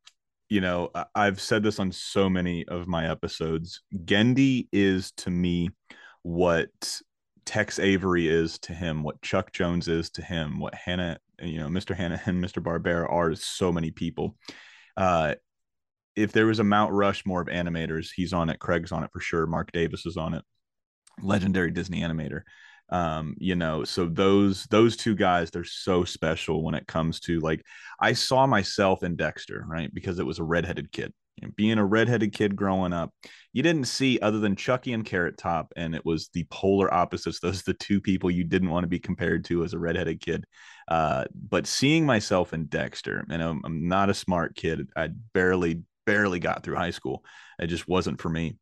[0.50, 3.82] you know, I've said this on so many of my episodes.
[4.04, 5.70] Genndy is to me
[6.24, 7.02] what
[7.46, 11.68] Tex Avery is to him, what Chuck Jones is to him, what Hanna, you know,
[11.68, 11.96] Mr.
[11.96, 12.62] Hanna and Mr.
[12.62, 14.38] Barbera are so many people.
[14.98, 15.36] Uh,
[16.16, 18.60] if there was a Mount Rushmore of animators, he's on it.
[18.60, 19.46] Craig's on it for sure.
[19.46, 20.44] Marc Davis is on it.
[21.22, 22.42] Legendary Disney animator.
[22.90, 27.40] Um, you know, so those those two guys, they're so special when it comes to
[27.40, 27.64] like
[28.00, 29.94] I saw myself in Dexter, right?
[29.94, 31.12] Because it was a redheaded kid.
[31.56, 33.14] Being a redheaded kid growing up,
[33.52, 37.40] you didn't see other than Chucky and Carrot Top, and it was the polar opposites.
[37.42, 40.46] Those the two people you didn't want to be compared to as a redheaded kid.
[40.88, 44.90] Uh, but seeing myself in Dexter, and I'm, I'm not a smart kid.
[44.96, 47.24] I barely, barely got through high school.
[47.60, 48.58] It just wasn't for me.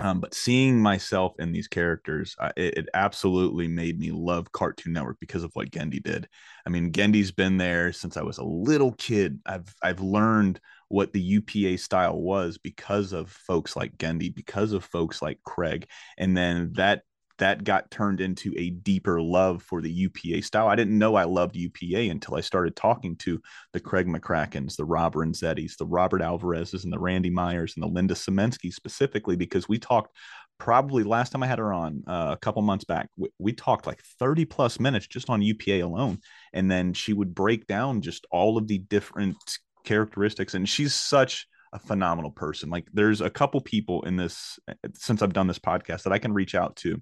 [0.00, 4.92] Um, but seeing myself in these characters, I, it, it absolutely made me love Cartoon
[4.92, 6.28] Network because of what Genndy did.
[6.66, 9.40] I mean, Genndy's been there since I was a little kid.
[9.44, 14.84] I've I've learned what the UPA style was because of folks like Genndy, because of
[14.84, 17.02] folks like Craig, and then that
[17.38, 20.68] that got turned into a deeper love for the UPA style.
[20.68, 23.40] I didn't know I loved UPA until I started talking to
[23.72, 27.88] the Craig McCrackens, the Rob Renzettis, the Robert Alvarez's, and the Randy Myers and the
[27.88, 30.16] Linda Simensky specifically because we talked
[30.58, 33.08] probably last time I had her on uh, a couple months back.
[33.16, 36.18] We, we talked like 30 plus minutes just on UPA alone.
[36.52, 39.36] And then she would break down just all of the different
[39.84, 40.54] characteristics.
[40.54, 42.70] And she's such a phenomenal person.
[42.70, 44.58] Like there's a couple people in this
[44.94, 47.00] since I've done this podcast that I can reach out to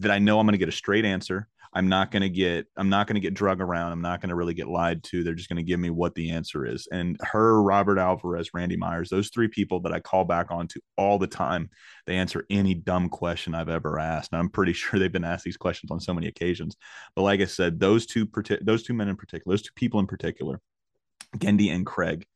[0.00, 1.48] that I know I'm going to get a straight answer.
[1.72, 3.92] I'm not going to get I'm not going to get drug around.
[3.92, 5.22] I'm not going to really get lied to.
[5.22, 6.88] They're just going to give me what the answer is.
[6.90, 10.80] And her, Robert Alvarez, Randy Myers, those three people that I call back on to
[10.96, 11.70] all the time,
[12.06, 14.32] they answer any dumb question I've ever asked.
[14.32, 16.76] And I'm pretty sure they've been asked these questions on so many occasions.
[17.14, 18.26] But like I said, those two
[18.62, 20.60] those two men in particular, those two people in particular,
[21.36, 22.26] Genndy and Craig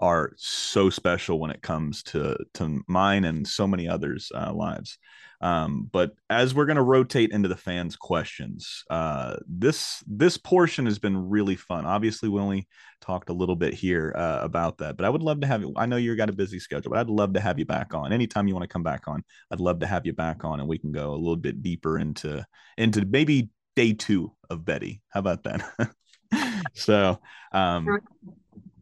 [0.00, 4.98] are so special when it comes to to mine and so many others' uh, lives.
[5.42, 10.84] Um, but as we're going to rotate into the fans' questions, uh, this this portion
[10.86, 11.86] has been really fun.
[11.86, 12.68] Obviously, we only
[13.00, 15.72] talked a little bit here uh, about that, but I would love to have you.
[15.76, 18.12] I know you've got a busy schedule, but I'd love to have you back on
[18.12, 19.22] anytime you want to come back on.
[19.50, 21.98] I'd love to have you back on, and we can go a little bit deeper
[21.98, 22.44] into
[22.76, 25.02] into maybe day two of Betty.
[25.08, 25.94] How about that?
[26.74, 27.18] so.
[27.52, 28.00] Um.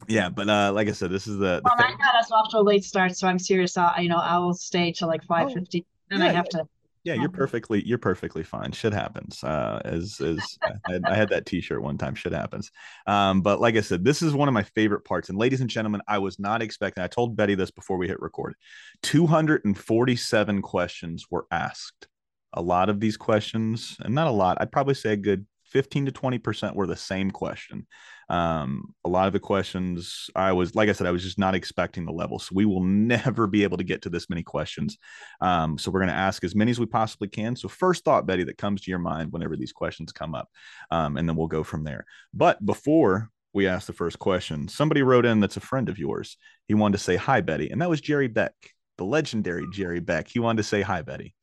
[0.08, 2.50] Yeah, but uh, like I said, this is the, the Well, I got us off
[2.50, 3.76] to a late start, so I'm serious.
[3.76, 6.66] I, you know, I will stay till like five fifty, and I yeah, have to.
[7.04, 8.72] yeah, you're perfectly you're perfectly fine.
[8.72, 9.42] Shit happens.
[9.42, 12.14] Uh, as as I had, I had that T-shirt one time.
[12.14, 12.70] Shit happens.
[13.06, 15.28] Um, but like I said, this is one of my favorite parts.
[15.28, 17.02] And ladies and gentlemen, I was not expecting.
[17.04, 18.54] I told Betty this before we hit record.
[19.02, 22.08] Two hundred and forty-seven questions were asked.
[22.54, 24.58] A lot of these questions, and not a lot.
[24.60, 27.87] I'd probably say a good 15 to 20 percent were the same question.
[28.28, 31.54] Um a lot of the questions i was like i said i was just not
[31.54, 32.38] expecting the level.
[32.38, 34.98] So we will never be able to get to this many questions.
[35.40, 37.57] Um so we're going to ask as many as we possibly can.
[37.57, 40.48] So first thought betty that comes to your mind whenever these questions come up
[40.90, 42.04] um and then we'll go from there.
[42.35, 46.37] But before we ask the first question somebody wrote in that's a friend of yours.
[46.66, 48.52] He wanted to say hi betty and that was jerry beck
[48.98, 50.28] the legendary jerry beck.
[50.28, 51.35] He wanted to say hi betty.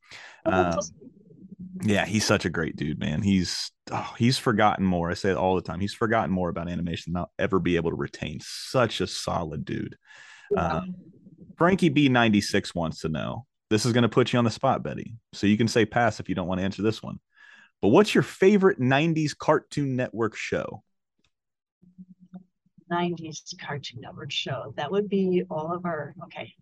[0.44, 0.78] Um,
[1.82, 3.22] yeah, he's such a great dude, man.
[3.22, 5.10] He's oh, he's forgotten more.
[5.10, 5.80] I say it all the time.
[5.80, 8.40] He's forgotten more about animation than I'll ever be able to retain.
[8.42, 9.96] Such a solid dude.
[10.56, 10.82] Uh,
[11.56, 13.46] Frankie B96 wants to know.
[13.70, 15.16] This is going to put you on the spot, Betty.
[15.32, 17.18] So you can say pass if you don't want to answer this one.
[17.82, 20.82] But what's your favorite 90s Cartoon Network show?
[22.92, 24.72] 90s Cartoon Network show.
[24.76, 26.14] That would be Oliver.
[26.24, 26.54] Okay.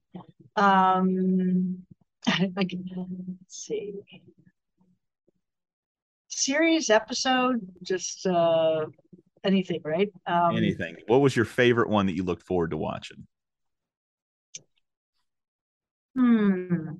[0.56, 1.84] Um,
[2.26, 3.92] I can, let's see.
[6.36, 8.86] Series, episode, just uh,
[9.44, 10.08] anything, right?
[10.26, 10.96] Um, Anything.
[11.06, 13.26] What was your favorite one that you looked forward to watching?
[16.16, 16.96] Hmm.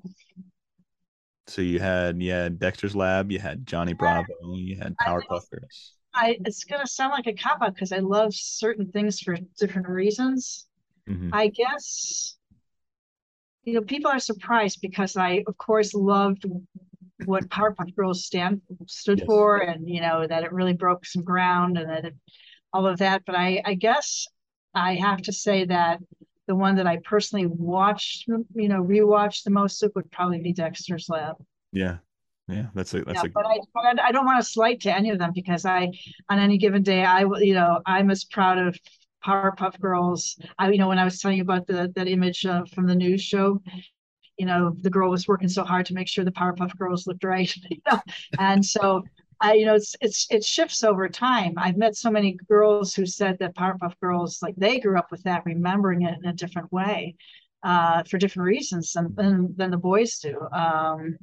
[1.47, 5.93] So you had yeah Dexter's Lab, you had Johnny Bravo, you had Powerpuff Girls.
[6.13, 9.87] I it's gonna sound like a cop out because I love certain things for different
[9.87, 10.65] reasons.
[11.07, 11.29] Mhm.
[11.33, 12.37] I guess
[13.63, 16.45] you know people are surprised because I of course loved
[17.25, 19.25] what Powerpuff Girls stand stood Yes.
[19.25, 22.15] for and you know that it really broke some ground and that it,
[22.73, 23.23] all of that.
[23.25, 24.27] But I I guess
[24.73, 25.99] I have to say that
[26.47, 31.09] the one that I personally watched you know rewatched the most would probably be Dexter's
[31.09, 31.37] Lab.
[31.71, 31.97] Yeah.
[32.47, 32.67] Yeah.
[32.73, 35.09] That's a that's Yeah, a but I, but I don't want to slight to any
[35.09, 35.91] of them because I,
[36.29, 38.77] on any given day, I, will- you know, I'm as proud of
[39.25, 40.37] Powerpuff Girls.
[40.59, 42.95] I, you know, when I was telling you about the that image uh, from the
[42.95, 43.61] news show,
[44.37, 47.23] you know, the girl was working so hard to make sure the Powerpuff Girls looked
[47.23, 47.99] right, you know,
[48.37, 49.03] and so
[49.41, 51.53] I, you know, it's it's it shifts over time.
[51.57, 55.23] I've met so many girls who said that Powerpuff Girls, like they grew up with
[55.23, 57.15] that, remembering it in a different way,
[57.63, 60.39] uh, for different reasons than than, than the boys do.
[60.53, 61.17] Um,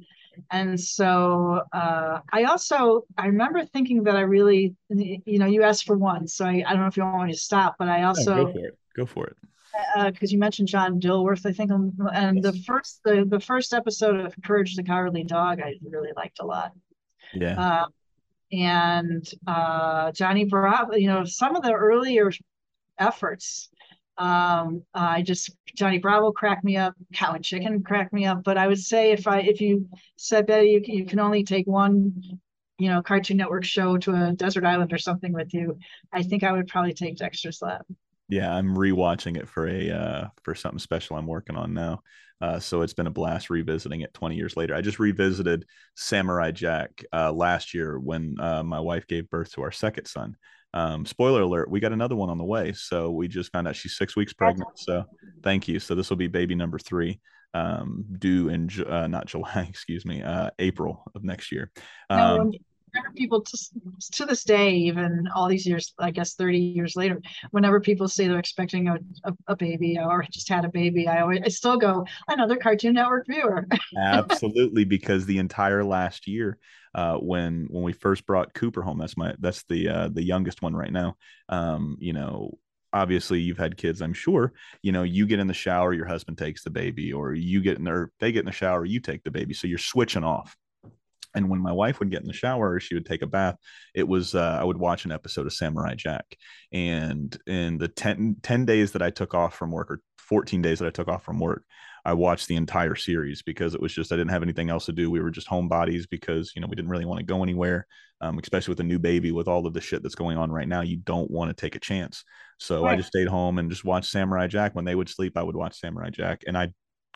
[0.51, 5.85] and so uh, I also I remember thinking that I really you know you asked
[5.85, 8.03] for one so I, I don't know if you want me to stop but I
[8.03, 8.77] also go for it.
[8.95, 9.37] Go for it.
[10.05, 14.19] Because you mentioned John Dilworth I think um, and the first the, the first episode
[14.19, 16.71] of Courage the Cowardly Dog I really liked a lot.
[17.33, 17.59] Yeah.
[17.59, 17.85] uh,
[18.51, 22.31] and uh, Johnny Bravo you know some of the earlier
[22.99, 23.69] efforts
[24.19, 28.59] um i just johnny bravo cracked me up cow and chicken cracked me up but
[28.59, 31.65] i would say if i if you said betty you can, you can only take
[31.65, 32.13] one
[32.77, 35.77] you know cartoon network show to a desert island or something with you
[36.11, 37.81] i think i would probably take dexter's lab
[38.33, 42.01] Yeah, I'm rewatching it for a uh for something special I'm working on now.
[42.41, 44.75] Uh, so it's been a blast revisiting it 20 years later.
[44.75, 45.65] I just revisited
[45.95, 50.35] Samurai Jack uh, last year when uh, my wife gave birth to our second son.
[50.73, 52.73] Um, spoiler alert, we got another one on the way.
[52.73, 54.67] So we just found out she's six weeks pregnant.
[54.75, 55.05] So
[55.41, 55.79] thank you.
[55.79, 57.21] So this will be baby number three,
[57.53, 61.71] um, due in uh, not July, excuse me, uh, April of next year.
[62.09, 62.51] Um,
[62.93, 63.57] whenever people to,
[64.11, 68.27] to this day even all these years i guess 30 years later whenever people say
[68.27, 71.77] they're expecting a, a, a baby or just had a baby i always i still
[71.77, 73.67] go another cartoon network viewer.
[73.97, 76.57] Absolutely because the entire last year
[76.95, 80.61] uh, when when we first brought cooper home that's my that's the uh, the youngest
[80.61, 81.15] one right now
[81.49, 82.51] um, you know
[82.91, 84.53] obviously you've had kids i'm sure
[84.83, 87.77] you know you get in the shower your husband takes the baby or you get
[87.77, 90.55] in there they get in the shower you take the baby so you're switching off
[91.35, 93.55] and when my wife would get in the shower or she would take a bath
[93.93, 96.37] it was uh, i would watch an episode of samurai jack.
[96.71, 100.79] And in the 10, 10 days that i took off from work or 14 days
[100.79, 101.63] that i took off from work
[102.05, 104.91] i watched the entire series because it was just i didn't have anything else to
[104.91, 105.11] do.
[105.11, 107.87] We were just homebodies because you know we didn't really want to go anywhere
[108.21, 110.67] um, especially with a new baby with all of the shit that's going on right
[110.67, 112.23] now you don't want to take a chance.
[112.57, 114.73] So i just stayed home and just watched samurai jack.
[114.75, 116.43] When they would sleep i would watch samurai jack.
[116.47, 116.71] And i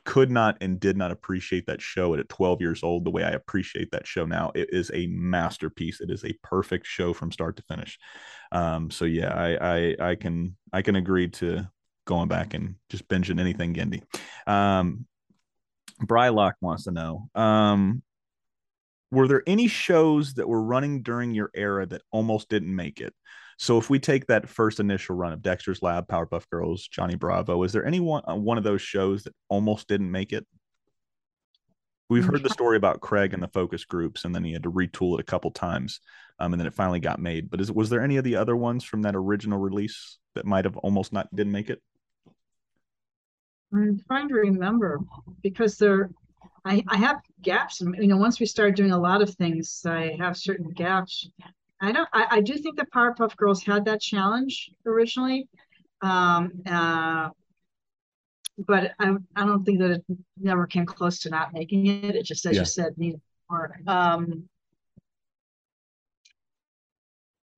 [0.08, 3.32] could not and did not appreciate that show at 12 years old the way I
[3.32, 4.54] appreciate that show now.
[4.56, 6.00] It is a masterpiece.
[6.00, 8.00] It is a perfect show from start to finish.
[8.54, 11.68] Um, so yeah, I, I I can I can agree to
[12.06, 14.02] going back and just binging anything Genndy.
[14.50, 15.06] Um,
[16.02, 17.30] Brylock wants to know.
[17.36, 18.02] Um,
[19.12, 23.14] were there any shows that were running during your era that almost didn't make it?
[23.58, 27.64] So if we take that first initial run of Dexter's Lab, Powerpuff Girls, Johnny Bravo,
[27.64, 30.46] is there any one, uh, one of those shows that almost didn't make it?
[32.10, 34.72] We've heard the story about Craig and the focus groups, and then he had to
[34.72, 36.00] retool it a couple times,
[36.40, 37.50] um, and then it finally got made.
[37.50, 40.64] But is was there any of the other ones from that original release that might
[40.64, 41.82] have almost not didn't make it?
[43.74, 45.02] I'm trying to remember
[45.44, 46.12] because there,
[46.64, 47.82] I, I have gaps.
[47.82, 51.30] You know, once we started doing a lot of things, I have certain gaps.
[51.80, 52.10] I don't.
[52.14, 55.48] I, I do think the Powerpuff Girls had that challenge originally,
[56.02, 57.30] um, uh,
[58.58, 60.04] but I I don't think that it
[60.38, 62.16] never came close to not making it.
[62.16, 62.62] It just, as Yeah.
[62.62, 63.80] you said, needed more.
[63.88, 64.50] Um,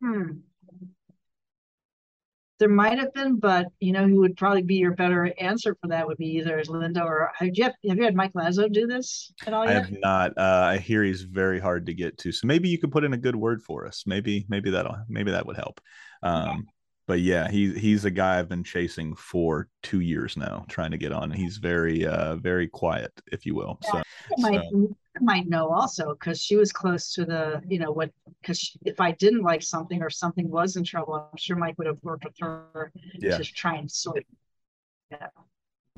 [0.02, 0.42] hmm.
[2.60, 5.88] There might have been, but you know who would probably be your better answer for
[5.88, 9.32] that would be either Linda or have you have you had Mike Lazzo do this
[9.48, 9.76] at all Yet?
[9.76, 10.38] I have not.
[10.38, 12.32] Uh, I hear he's very hard to get to.
[12.32, 14.04] So maybe you could put in a good word for us.
[14.06, 15.80] Maybe maybe that'll maybe that would help.
[16.22, 16.68] Um,
[17.10, 20.98] but yeah, he's he's a guy I've been chasing for two years now, trying to
[20.98, 21.32] get on.
[21.32, 23.80] He's very uh very quiet, if you will.
[23.82, 24.04] So I
[24.38, 28.12] might I might know also because she was close to the you know what
[28.44, 31.88] because if I didn't like something or something was in trouble, I'm sure Mike would
[31.88, 33.40] have worked with her Yeah.
[33.40, 34.24] to try and sort.
[35.10, 35.20] it.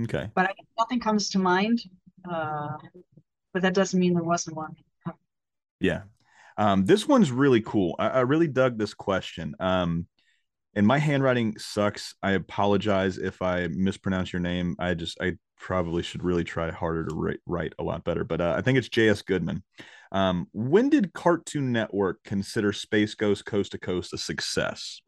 [0.03, 0.30] okay.
[0.34, 1.82] But I, nothing comes to mind.
[2.24, 2.78] Uh,
[3.51, 4.78] but that doesn't mean there wasn't one.
[5.82, 6.03] Yeah.
[6.57, 7.97] Um, this one's really cool.
[7.99, 9.55] I, I really dug this question.
[9.59, 10.07] Um,
[10.76, 12.15] and my handwriting sucks.
[12.24, 14.76] I apologize if I mispronounce your name.
[14.80, 18.24] I just I probably should really try harder to write, write a lot better.
[18.24, 19.22] But uh, I think it's J.S.
[19.22, 19.63] Goodman.
[20.11, 25.01] Um, when did Cartoon Network consider Space Ghost Coast to Coast a success?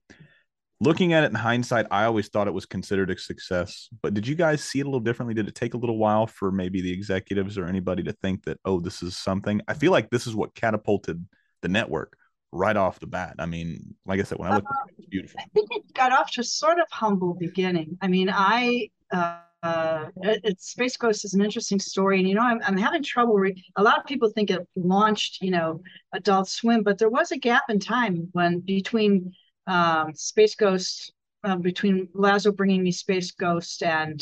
[0.80, 3.88] Looking at it in hindsight, I always thought it was considered a success.
[4.02, 5.34] But did you guys see it a little differently?
[5.34, 8.60] Did it take a little while for maybe the executives or anybody to think that,
[8.66, 9.62] oh, this is something?
[9.68, 11.26] I feel like this is what catapulted
[11.62, 12.18] the network
[12.54, 13.36] right off the bat.
[13.40, 15.40] I mean, like I said, when I look, uh, it's beautiful.
[15.42, 17.98] I think it got off to a sort of humble beginning.
[18.02, 22.42] I mean, I uh, uh, it, Space Ghost is an interesting story, and you know,
[22.42, 23.36] I'm I'm having trouble.
[23.36, 25.82] Re- a lot of people think it launched, you know,
[26.14, 29.34] Adult Swim, but there was a gap in time when between
[29.68, 34.22] um, Space Ghost, uh, between Lazzo bringing me Space Ghost and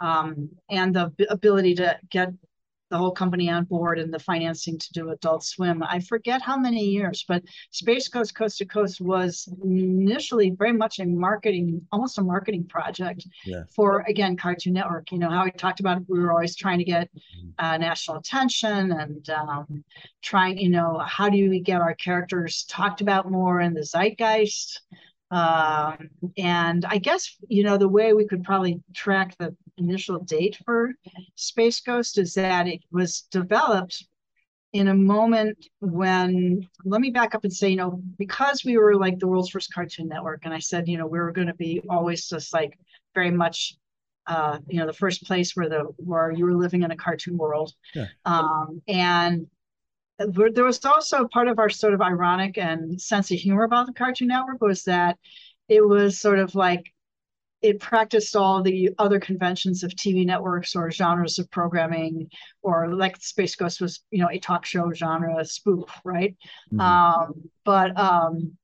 [0.00, 2.30] um, and the ability to get
[2.90, 5.82] the whole company on board and the financing to do Adult Swim.
[5.82, 10.98] I forget how many years, but Space Ghost Coast to Coast was initially very much
[10.98, 13.62] a marketing, almost a marketing project yeah.
[13.74, 15.12] for again Cartoon Network.
[15.12, 17.64] You know how we talked about it, we were always trying to get mm-hmm.
[17.64, 19.84] uh, national attention and um,
[20.22, 24.80] trying, you know, how do we get our characters talked about more in the zeitgeist.
[25.30, 30.58] Um, and I guess, you know, the way we could probably track the initial date
[30.64, 30.92] for
[31.36, 34.04] Space Ghost is that it was developed
[34.72, 38.96] in a moment when, let me back up and say, you know, because we were
[38.96, 41.54] like the world's first cartoon network, and I said, you know, we were going to
[41.54, 42.78] be always just like
[43.14, 43.76] very much
[44.26, 47.36] uh, you know, the first place where the where you were living in a cartoon
[47.36, 47.72] world.
[47.94, 48.06] Yeah.
[48.24, 49.46] Um, and
[50.28, 53.92] there was also part of our sort of ironic and sense of humor about the
[53.92, 55.18] Cartoon Network was that
[55.68, 56.92] it was sort of like
[57.62, 62.28] it practiced all the other conventions of TV networks or genres of programming,
[62.62, 66.36] or like Space Ghost was, you know, a talk show genre spoof, right?
[66.72, 66.80] Mm-hmm.
[66.80, 68.56] Um, but um,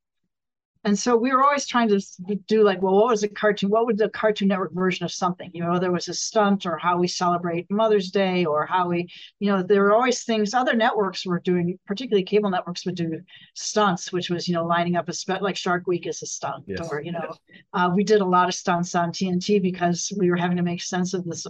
[0.87, 1.99] and so we were always trying to
[2.47, 3.69] do like, well, what was a cartoon?
[3.69, 5.51] What would the Cartoon Network version of something?
[5.53, 8.87] You know, whether it was a stunt or how we celebrate Mother's Day or how
[8.87, 9.09] we,
[9.39, 13.19] you know, there were always things other networks were doing, particularly cable networks would do
[13.53, 16.63] stunts, which was, you know, lining up a spe- like Shark Week is a stunt,
[16.67, 16.87] yes.
[16.89, 17.35] or you know,
[17.73, 20.81] uh, we did a lot of stunts on TNT because we were having to make
[20.81, 21.45] sense of this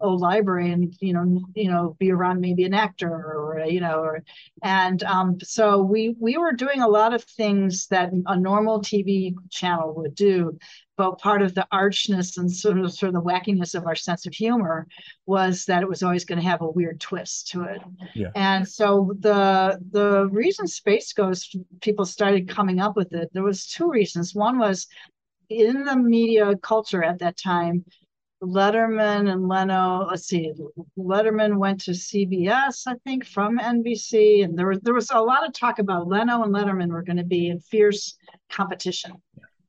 [0.00, 4.00] old library and you know you know be around maybe an actor or you know
[4.00, 4.22] or
[4.62, 9.34] and um, so we we were doing a lot of things that a normal tv
[9.50, 10.56] channel would do
[10.96, 14.26] but part of the archness and sort of sort of the wackiness of our sense
[14.26, 14.86] of humor
[15.26, 17.80] was that it was always going to have a weird twist to it
[18.14, 18.30] yeah.
[18.34, 23.66] and so the the reason space ghost people started coming up with it there was
[23.66, 24.86] two reasons one was
[25.48, 27.84] in the media culture at that time
[28.42, 30.52] Letterman and Leno, let's see,
[30.96, 35.46] Letterman went to CBS, I think, from NBC, and there was there was a lot
[35.46, 38.16] of talk about Leno and Letterman were going to be in fierce
[38.48, 39.12] competition.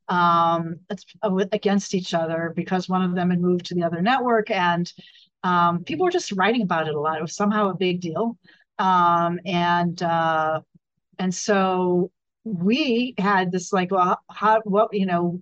[0.08, 4.50] Um, uh, against each other because one of them had moved to the other network,
[4.50, 4.92] and
[5.44, 7.18] um, people were just writing about it a lot.
[7.18, 8.38] It was somehow a big deal,
[8.80, 10.62] um, and uh,
[11.20, 12.12] and so
[12.44, 15.42] we had this like, well, how what you know,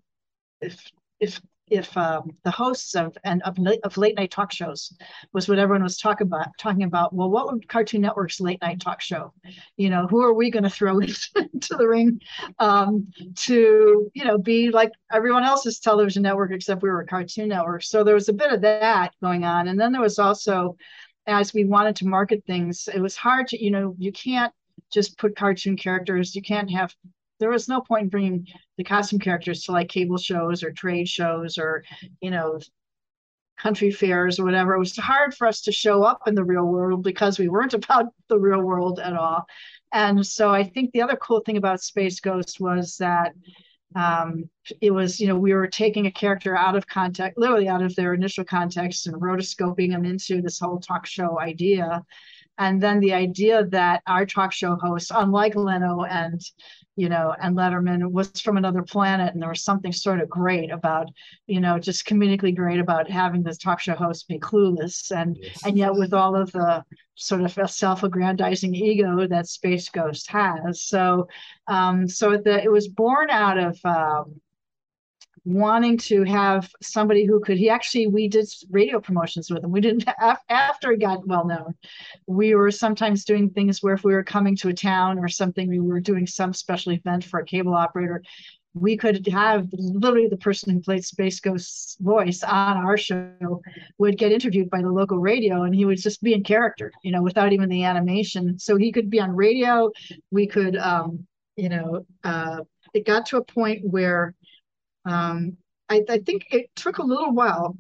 [0.62, 4.94] if if if um, the hosts of and of, of late night talk shows
[5.34, 8.80] was what everyone was talking about talking about well what would cartoon network's late night
[8.80, 9.34] talk show
[9.76, 12.20] you know who are we going to throw into the ring
[12.60, 17.50] um, to you know be like everyone else's television network except we were a cartoon
[17.50, 17.84] network.
[17.84, 19.68] So there was a bit of that going on.
[19.68, 20.78] And then there was also
[21.26, 24.54] as we wanted to market things it was hard to you know you can't
[24.94, 26.96] just put cartoon characters you can't have
[27.40, 31.08] there was no point in bringing the costume characters to like cable shows or trade
[31.08, 31.84] shows or
[32.22, 32.60] you know
[33.58, 34.76] country fairs or whatever.
[34.76, 37.74] It was hard for us to show up in the real world because we weren't
[37.82, 39.46] about the real world at all.
[39.94, 43.34] And so i think the other cool thing about space ghost was that
[43.96, 44.50] um,
[44.82, 47.96] it was you know we were taking a character out of context literally out of
[47.96, 52.04] their initial context and rotoscoping them into this whole talk show idea.
[52.60, 56.42] And then the idea that our talk show host unlike leno and
[56.98, 60.72] you know, and Letterman was from another planet, and there was something sort of great
[60.72, 61.08] about,
[61.46, 65.66] you know, just comedically great about having this talk show host be clueless, and yes.
[65.66, 66.84] and yet with all of the
[67.14, 70.82] sort of self-aggrandizing ego that Space Ghost has.
[70.82, 71.28] So,
[71.68, 74.42] um, so the, it was born out of um,
[75.48, 79.80] wanting to have somebody who could he actually we did radio promotions with him we
[79.80, 80.04] didn't
[80.50, 81.74] after he got well known
[82.26, 85.70] we were sometimes doing things where if we were coming to a town or something
[85.70, 88.22] we were doing some special event for a cable operator
[88.74, 93.62] we could have literally the person who played Space Ghost's voice on our show
[93.98, 97.12] would get interviewed by the local radio and he would just be in character, you
[97.12, 98.60] know, without even the animation.
[98.60, 99.90] So he could be on radio.
[100.30, 101.26] We could, um,
[101.56, 102.60] you know, uh,
[102.94, 104.36] it got to a point where
[105.08, 105.58] um,
[105.90, 107.78] I, I think it took a little while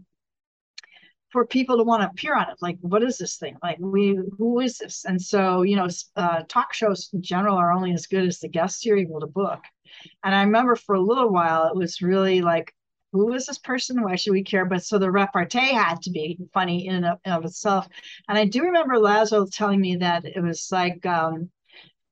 [1.31, 2.57] for people to want to appear on it.
[2.61, 3.57] Like, what is this thing?
[3.61, 5.05] Like, we who is this?
[5.05, 8.47] And so, you know, uh, talk shows in general are only as good as the
[8.47, 9.59] guests you're able to book.
[10.23, 12.73] And I remember for a little while, it was really like,
[13.11, 14.01] who is this person?
[14.03, 14.65] Why should we care?
[14.65, 17.87] But so the repartee had to be funny in and of, itself.
[18.27, 21.49] And I do remember Lazzo telling me that it was like um,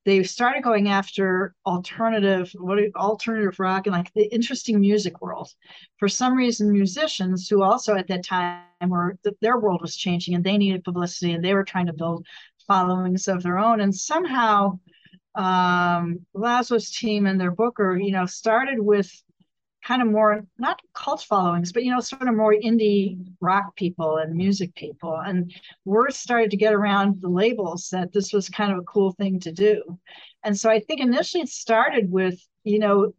[0.05, 5.49] they started going after alternative what alternative rock and like the interesting music world.
[5.97, 10.43] For some reason musicians who also at that time were their world was changing and
[10.43, 12.25] they needed publicity and they were trying to build
[12.67, 13.81] followings of their own.
[13.81, 14.79] And somehow
[15.35, 16.25] um
[16.91, 19.11] team and their booker you know started with
[19.85, 24.17] kind of more not cult followings, but you know, sort of more indie rock people
[24.17, 25.15] and music people.
[25.15, 25.53] And
[25.85, 29.39] word started to get around the labels that this was kind of a cool thing
[29.41, 29.99] to do.
[30.43, 33.13] And so I think initially it started with, you know,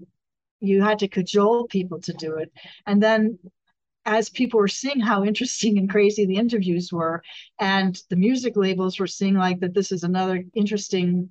[0.60, 2.52] you had to cajole people to do it.
[2.86, 3.38] And then
[4.04, 7.22] as people were seeing how interesting and crazy the interviews were,
[7.60, 11.30] and the music labels were seeing like that this is another interesting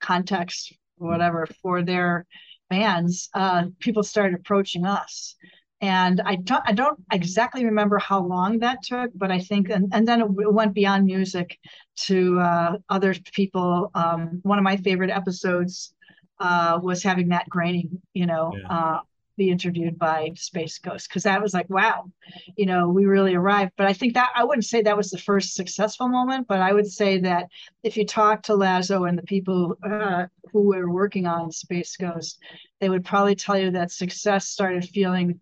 [0.00, 2.26] context, whatever, for their
[2.70, 5.36] bands, uh, people started approaching us.
[5.82, 9.88] And I don't, I don't exactly remember how long that took, but I think, and,
[9.92, 11.58] and then it went beyond music
[12.06, 13.90] to uh, other people.
[13.94, 15.94] Um, one of my favorite episodes
[16.38, 19.00] uh, was having Matt Groening, you know, yeah.
[19.40, 22.10] Be interviewed by Space Ghost because that was like, wow,
[22.58, 23.72] you know, we really arrived.
[23.78, 26.74] But I think that I wouldn't say that was the first successful moment, but I
[26.74, 27.48] would say that
[27.82, 32.38] if you talk to Lazzo and the people uh, who were working on Space Ghost,
[32.80, 35.40] they would probably tell you that success started feeling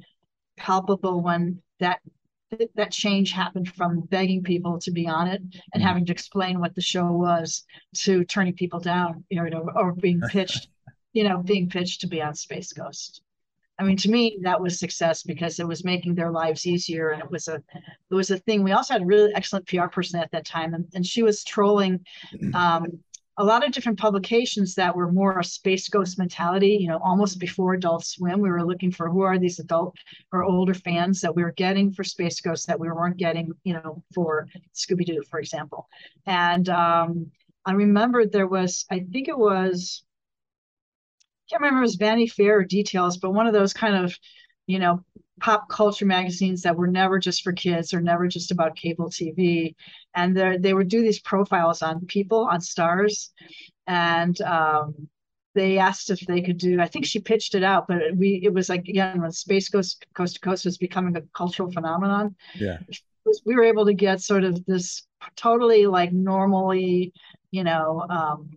[0.56, 1.98] palpable when that
[2.76, 5.82] that change happened from begging people to be on it and mm-hmm.
[5.82, 7.64] having to explain what the show was
[7.96, 10.68] to turning people down, you know, or being pitched,
[11.12, 13.22] you know, being pitched to be on Space Ghost.
[13.78, 17.22] I mean, to me, that was success because it was making their lives easier, and
[17.22, 17.62] it was a,
[18.10, 18.64] it was a thing.
[18.64, 21.44] We also had a really excellent PR person at that time, and, and she was
[21.44, 22.04] trolling
[22.54, 22.86] um,
[23.38, 26.76] a lot of different publications that were more a space ghost mentality.
[26.80, 29.96] You know, almost before Adult Swim, we were looking for who are these adult
[30.32, 33.74] or older fans that we were getting for Space Ghost that we weren't getting, you
[33.74, 35.88] know, for Scooby Doo, for example.
[36.26, 37.30] And um,
[37.64, 40.02] I remember there was, I think it was
[41.48, 44.16] can't remember if it was Vanity Fair or Details, but one of those kind of,
[44.66, 45.04] you know,
[45.40, 49.74] pop culture magazines that were never just for kids or never just about cable TV.
[50.14, 53.32] And they would do these profiles on people, on stars.
[53.86, 55.08] And um,
[55.54, 58.52] they asked if they could do, I think she pitched it out, but we, it
[58.52, 62.36] was like, again, when Space Ghost Coast to Coast was becoming a cultural phenomenon.
[62.54, 62.78] Yeah.
[63.44, 67.12] We were able to get sort of this totally like normally,
[67.50, 68.50] you know, um,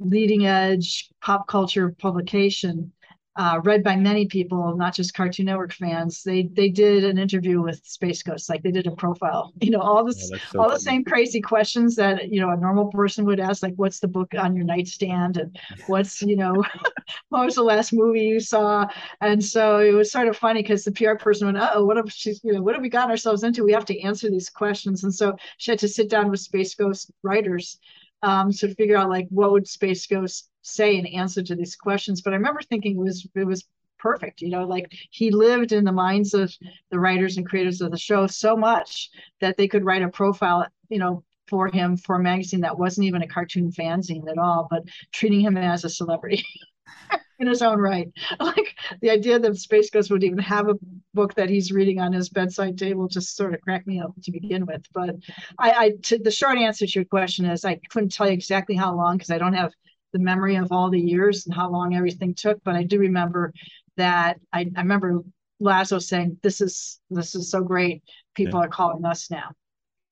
[0.00, 2.92] leading edge pop culture publication
[3.36, 6.22] uh, read by many people, not just Cartoon Network fans.
[6.22, 9.52] They they did an interview with Space Ghost, like they did a profile.
[9.60, 10.76] You know, all this, oh, so all funny.
[10.76, 14.08] the same crazy questions that you know a normal person would ask, like, "What's the
[14.08, 16.64] book on your nightstand?" and "What's you know,
[17.28, 18.86] what was the last movie you saw?"
[19.20, 22.10] And so it was sort of funny because the PR person went, "Oh, what have
[22.10, 23.64] she, you know, what have we gotten ourselves into?
[23.64, 26.74] We have to answer these questions." And so she had to sit down with Space
[26.74, 27.78] Ghost writers
[28.22, 32.20] um, to figure out like what would Space Ghost say in answer to these questions.
[32.22, 33.66] But I remember thinking it was it was
[33.98, 34.40] perfect.
[34.40, 36.54] You know, like he lived in the minds of
[36.90, 39.10] the writers and creators of the show so much
[39.40, 43.06] that they could write a profile, you know, for him for a magazine that wasn't
[43.06, 46.44] even a cartoon fanzine at all, but treating him as a celebrity.
[47.40, 48.08] in his own right.
[48.40, 50.74] Like the idea that Space Ghost would even have a
[51.14, 54.30] book that he's reading on his bedside table just sort of cracked me up to
[54.30, 54.84] begin with.
[54.92, 55.16] But
[55.58, 58.76] I, I to, the short answer to your question is I couldn't tell you exactly
[58.76, 59.72] how long because I don't have
[60.12, 62.62] the memory of all the years and how long everything took.
[62.64, 63.52] But I do remember
[63.96, 65.20] that I, I remember
[65.60, 68.02] Lazzo saying, "This is this is so great.
[68.34, 68.66] People yeah.
[68.66, 69.50] are calling us now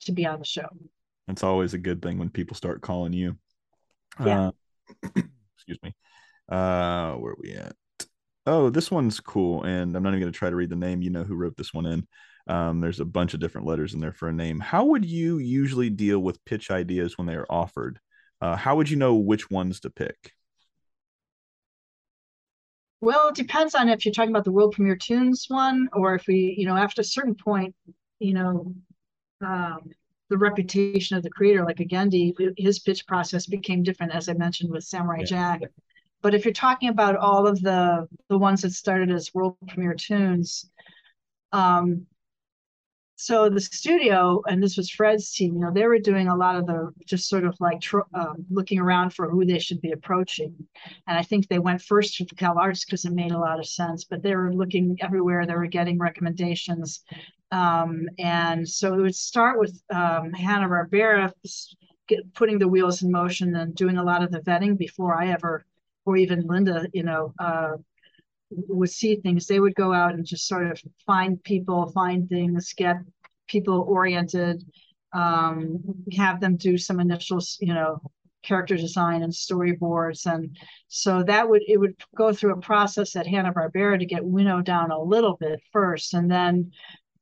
[0.03, 0.68] to be on the show."
[1.29, 3.37] It's always a good thing when people start calling you.
[4.24, 4.51] Yeah.
[5.05, 5.09] Uh,
[5.57, 5.95] excuse me.
[6.49, 7.74] Uh, where are we at?
[8.46, 11.03] Oh, this one's cool, and I'm not even going to try to read the name.
[11.03, 12.07] You know who wrote this one in.
[12.46, 14.59] Um, there's a bunch of different letters in there for a name.
[14.59, 18.01] How would you usually deal with pitch ideas when they are offered?
[18.40, 20.32] Uh, how would you know which ones to pick?
[23.01, 26.26] Well, it depends on if you're talking about the world premiere tunes one, or if
[26.26, 27.74] we, you know, after a certain point,
[28.18, 28.74] you know,
[29.44, 29.90] um,
[30.30, 34.70] the reputation of the creator, like Agendi, his pitch process became different, as I mentioned
[34.70, 35.26] with Samurai yeah.
[35.26, 35.61] Jack.
[36.21, 39.95] But if you're talking about all of the the ones that started as world premiere
[39.95, 40.71] tunes,
[41.53, 42.07] um,
[43.21, 46.55] so the studio, and this was Fred's team, you know, they were doing a lot
[46.55, 47.83] of the just sort of like
[48.14, 50.55] um, looking around for who they should be approaching.
[51.09, 53.66] And I think they went first to the CalArts because it made a lot of
[53.66, 55.47] sense, but they were looking everywhere.
[55.47, 57.03] They were getting recommendations.
[57.51, 61.33] Um, and so it would start with um, Hanna-Barbera
[62.35, 65.64] putting the wheels in motion and doing a lot of the vetting before I ever,
[66.09, 67.72] or even Linda, you know, uh,
[68.50, 72.72] would see things, they would go out and just sort of find people, find things,
[72.74, 72.96] get
[73.46, 74.64] people oriented,
[75.12, 75.80] um,
[76.16, 78.00] have them do some initial, you know,
[78.42, 80.24] character design and storyboards.
[80.24, 80.56] And
[80.88, 84.90] so that would, it would go through a process at Hanna-Barbera to get winnowed down
[84.90, 86.14] a little bit first.
[86.14, 86.72] And then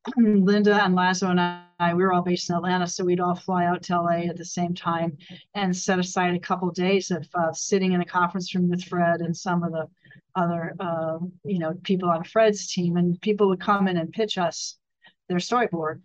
[0.17, 3.67] Linda and Lazzo and I, we were all based in Atlanta, so we'd all fly
[3.67, 5.17] out to LA at the same time
[5.55, 8.85] and set aside a couple of days of uh, sitting in a conference room with
[8.85, 9.89] Fred and some of the
[10.35, 14.39] other, uh, you know, people on Fred's team, and people would come in and pitch
[14.39, 14.79] us
[15.29, 16.01] their storyboard,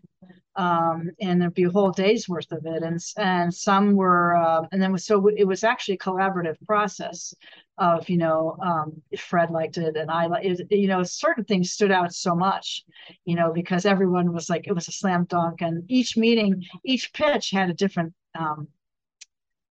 [0.55, 4.65] um, and there'd be a whole day's worth of it, and and some were, uh,
[4.71, 7.33] and then so it was actually a collaborative process
[7.81, 11.91] of you know um, Fred liked it and I like you know certain things stood
[11.91, 12.83] out so much
[13.25, 17.11] you know because everyone was like it was a slam dunk and each meeting each
[17.11, 18.67] pitch had a different um,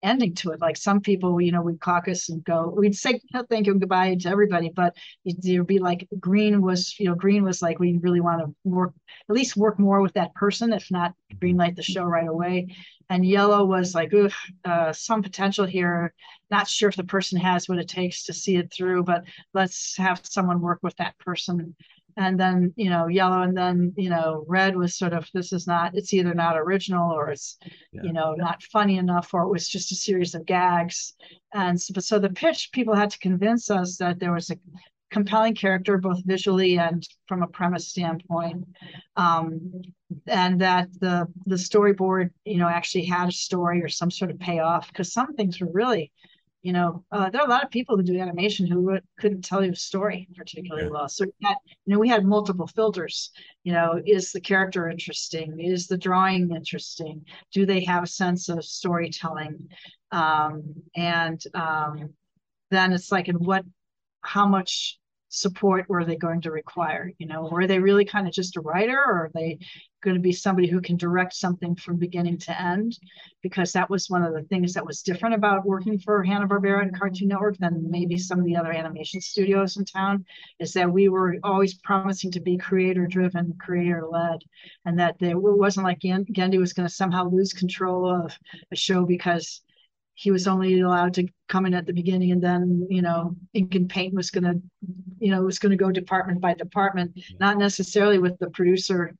[0.06, 0.60] ending to it.
[0.60, 4.14] Like some people, you know, we'd caucus and go, we'd say thank you and goodbye
[4.14, 8.20] to everybody, but there'd be like green was, you know, green was like, we really
[8.20, 8.94] want to work,
[9.28, 12.68] at least work more with that person, if not green light the show right away.
[13.08, 14.30] And yellow was like, ooh,
[14.64, 16.12] uh, some potential here.
[16.50, 19.96] Not sure if the person has what it takes to see it through, but let's
[19.96, 21.74] have someone work with that person
[22.16, 25.66] and then you know yellow and then you know red was sort of this is
[25.66, 27.58] not it's either not original or it's
[27.92, 28.02] yeah.
[28.02, 31.14] you know not funny enough or it was just a series of gags
[31.54, 34.56] and so, so the pitch people had to convince us that there was a
[35.10, 38.64] compelling character both visually and from a premise standpoint
[39.16, 39.60] um,
[40.26, 44.38] and that the the storyboard you know actually had a story or some sort of
[44.38, 46.12] payoff because some things were really
[46.62, 49.64] you know, uh, there are a lot of people who do animation who couldn't tell
[49.64, 50.90] you a story particularly yeah.
[50.90, 51.08] well.
[51.08, 53.30] So, had, you know, we had multiple filters.
[53.62, 55.60] You know, is the character interesting?
[55.60, 57.24] Is the drawing interesting?
[57.52, 59.68] Do they have a sense of storytelling?
[60.10, 62.14] Um, and um,
[62.70, 63.64] then it's like, in what,
[64.22, 64.98] how much
[65.36, 67.12] support were they going to require?
[67.18, 69.58] You know, were they really kind of just a writer or are they
[70.02, 72.98] going to be somebody who can direct something from beginning to end?
[73.42, 76.98] Because that was one of the things that was different about working for Hanna-Barbera and
[76.98, 80.24] Cartoon Network than maybe some of the other animation studios in town,
[80.60, 84.40] is that we were always promising to be creator driven, creator led,
[84.84, 88.38] and that there wasn't like Genndy was going to somehow lose control of
[88.72, 89.62] a show because
[90.16, 93.74] he was only allowed to come in at the beginning and then you know ink
[93.74, 94.60] and paint was going to
[95.18, 97.12] you know was going to go department by department.
[97.38, 99.14] Not necessarily with the producer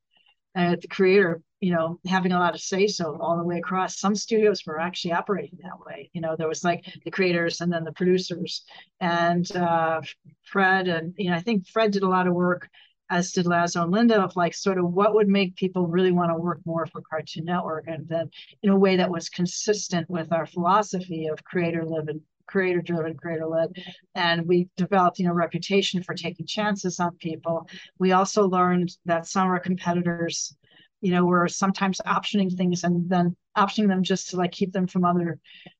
[0.55, 3.99] uh, the creator you know having a lot of say so all the way across.
[3.99, 6.09] Some studios were actually operating that way.
[6.13, 8.63] You know there was like the creators and then the producers.
[8.99, 10.01] And uh,
[10.43, 12.69] fred and you know i think fred did a lot of work
[13.09, 16.31] as did Lazzo and Linda, of like sort of what would make people really want
[16.31, 18.29] to work more for Cartoon Network, and then
[18.63, 23.47] in a way that was consistent with our philosophy of creator driven, creator driven, creator
[23.47, 23.69] led.
[24.15, 27.67] And we developed, you know, reputation for taking chances on people.
[27.99, 30.55] We also learned that some of our competitors,
[31.01, 34.87] you know, were sometimes optioning things and then optioning them just to like keep them
[34.87, 35.39] from other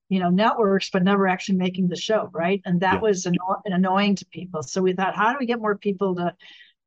[0.09, 3.01] you know networks but never actually making the show right and that yeah.
[3.01, 6.34] was anno- annoying to people so we thought how do we get more people to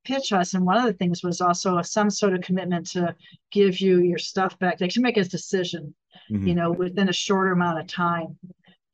[0.05, 0.55] pitch us.
[0.55, 3.15] And one of the things was also some sort of commitment to
[3.51, 4.79] give you your stuff back.
[4.79, 5.95] They should make a decision,
[6.31, 6.47] mm-hmm.
[6.47, 8.39] you know, within a shorter amount of time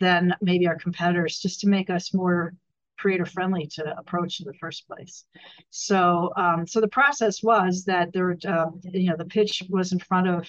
[0.00, 2.54] than maybe our competitors, just to make us more
[2.98, 5.24] creator friendly to approach in the first place.
[5.70, 9.98] So, um, so the process was that there, uh, you know, the pitch was in
[9.98, 10.48] front of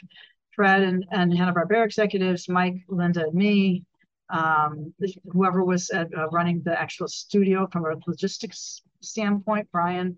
[0.55, 3.83] Fred and, and Hanna Barbera executives, Mike, Linda, and me.
[4.29, 4.93] Um,
[5.31, 10.17] whoever was uh, running the actual studio from a logistics standpoint, Brian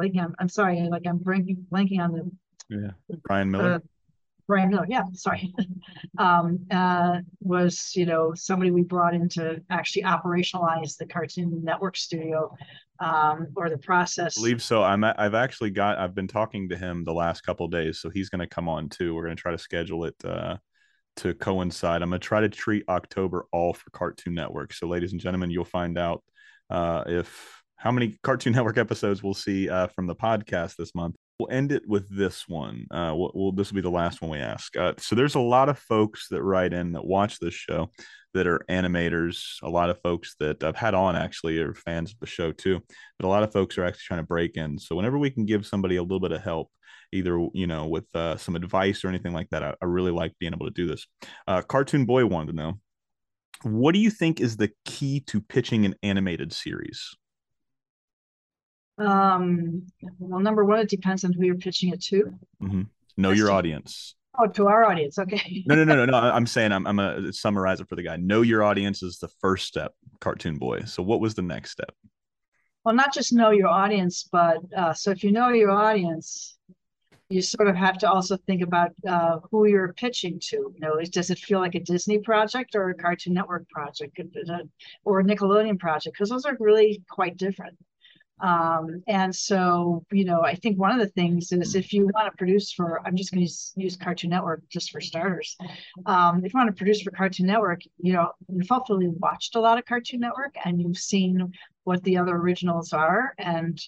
[0.00, 2.30] blanking on, I'm sorry, like I'm blanking, blanking on the.
[2.68, 3.74] Yeah, Brian Miller.
[3.74, 3.78] Uh,
[4.46, 5.52] Brian Miller, yeah, sorry,
[6.18, 11.96] um, uh, was you know somebody we brought in to actually operationalize the Cartoon Network
[11.96, 12.54] studio
[13.00, 14.38] um, or the process.
[14.38, 14.82] I believe so.
[14.82, 18.28] I'm I've actually got I've been talking to him the last couple days, so he's
[18.28, 19.14] going to come on too.
[19.14, 20.56] We're going to try to schedule it uh,
[21.16, 22.02] to coincide.
[22.02, 24.72] I'm going to try to treat October all for Cartoon Network.
[24.72, 26.22] So, ladies and gentlemen, you'll find out
[26.70, 31.14] uh, if how many Cartoon Network episodes we'll see uh, from the podcast this month.
[31.38, 32.86] we'll end it with this one.
[32.90, 34.76] Uh, we'll, we'll this will be the last one we ask.
[34.76, 37.90] Uh, so there's a lot of folks that write in that watch this show
[38.34, 39.56] that are animators.
[39.62, 42.80] A lot of folks that I've had on actually are fans of the show too.
[43.18, 44.78] But a lot of folks are actually trying to break in.
[44.78, 46.70] So whenever we can give somebody a little bit of help,
[47.12, 50.32] either you know with uh, some advice or anything like that, I, I, really like
[50.38, 51.06] being able to do this.
[51.46, 52.80] Uh, Cartoon Boy wanted to know,
[53.62, 57.14] what do you think is the key to pitching an animated series?
[58.98, 59.86] Um,
[60.18, 62.24] well, number one, it depends on who you're pitching it to.
[62.62, 62.82] Mm-hmm.
[63.16, 64.14] Know That's your audience.
[64.38, 65.18] Oh, to our audience.
[65.18, 65.64] Okay.
[65.66, 66.16] no, no, no, no, no.
[66.18, 68.16] I'm saying I'm I'm a summarizer for the guy.
[68.16, 70.82] Know your audience is the first step, cartoon boy.
[70.84, 71.92] So what was the next step?
[72.84, 76.56] Well, not just know your audience, but uh, so if you know your audience,
[77.28, 80.72] you sort of have to also think about uh, who you're pitching to.
[80.74, 84.20] You know, does it feel like a Disney project or a Cartoon Network project
[85.04, 86.14] or a Nickelodeon project?
[86.14, 87.76] Because those are really quite different.
[88.40, 92.30] Um, and so, you know, I think one of the things is if you want
[92.30, 95.56] to produce for, I'm just going to use, Cartoon Network just for starters.
[96.04, 99.60] Um, if you want to produce for Cartoon Network, you know, you've hopefully watched a
[99.60, 101.52] lot of Cartoon Network and you've seen
[101.84, 103.80] what the other originals are and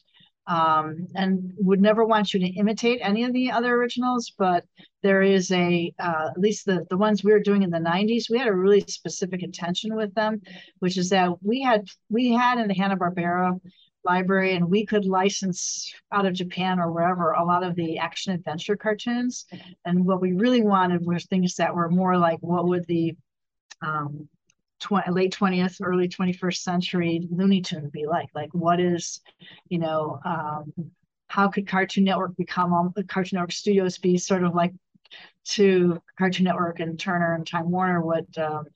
[0.48, 4.64] um, and would never want you to imitate any of the other originals, but
[5.02, 8.30] there is a, uh, at least the, the ones we were doing in the 90s,
[8.30, 10.40] we had a really specific intention with them,
[10.78, 13.60] which is that we had, we had in the Hanna-Barbera
[14.04, 18.32] library and we could license out of Japan or wherever a lot of the action
[18.32, 19.46] adventure cartoons.
[19.84, 23.16] And what we really wanted were things that were more like what would the
[23.82, 24.28] um,
[24.80, 28.28] tw- late 20th, early 21st century Looney Tune be like?
[28.34, 29.20] Like what is,
[29.68, 30.72] you know, um,
[31.28, 34.72] how could Cartoon Network become, Cartoon Network Studios be sort of like
[35.44, 38.66] to Cartoon Network and Turner and Time Warner what um,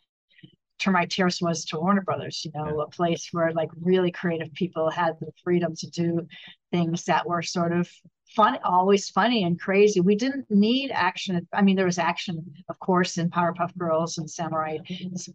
[0.83, 4.91] Termite Terrace was to Warner Brothers, you know, a place where like really creative people
[4.91, 6.27] had the freedom to do
[6.73, 7.89] things that were sort of
[8.35, 10.01] fun, always funny and crazy.
[10.01, 11.47] We didn't need action.
[11.53, 14.79] I mean, there was action, of course, in Powerpuff Girls and Samurai,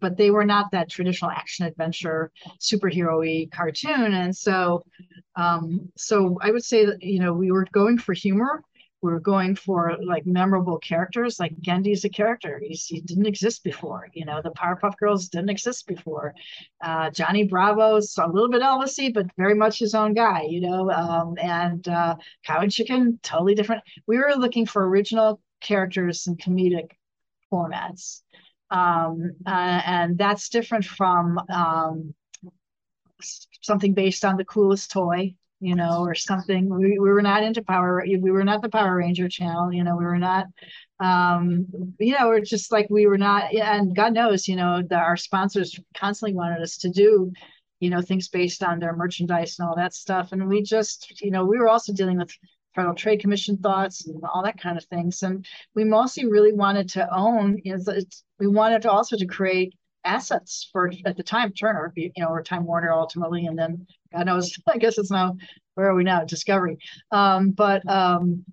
[0.00, 2.30] but they were not that traditional action adventure
[2.60, 4.12] superhero-y cartoon.
[4.12, 4.84] And so,
[5.36, 8.62] um, so I would say that you know we were going for humor
[9.00, 11.38] were going for like memorable characters.
[11.38, 14.08] Like Genndy's a character; He's, he didn't exist before.
[14.12, 16.34] You know, the Powerpuff Girls didn't exist before.
[16.82, 20.42] Uh, Johnny Bravo's a little bit Elvisy, but very much his own guy.
[20.42, 23.82] You know, um, and uh, Cow and Chicken, totally different.
[24.06, 26.90] We were looking for original characters and comedic
[27.52, 28.22] formats,
[28.70, 32.14] um, uh, and that's different from um,
[33.62, 36.68] something based on the coolest toy you know, or something.
[36.68, 38.04] We, we were not into Power.
[38.06, 39.72] We were not the Power Ranger channel.
[39.72, 40.46] You know, we were not.
[41.00, 41.66] Um,
[41.98, 43.52] you know, we're just like we were not.
[43.54, 47.32] And God knows, you know, that our sponsors constantly wanted us to do,
[47.80, 50.32] you know, things based on their merchandise and all that stuff.
[50.32, 52.30] And we just, you know, we were also dealing with
[52.74, 55.22] Federal Trade Commission thoughts and all that kind of things.
[55.22, 55.44] And
[55.74, 57.58] we mostly really wanted to own.
[57.64, 57.94] You know,
[58.38, 62.42] we wanted to also to create assets for at the time Turner, you know, or
[62.42, 65.36] Time Warner ultimately, and then God knows, I guess it's now
[65.74, 66.24] where are we now?
[66.24, 66.78] Discovery.
[67.12, 68.44] Um, but um,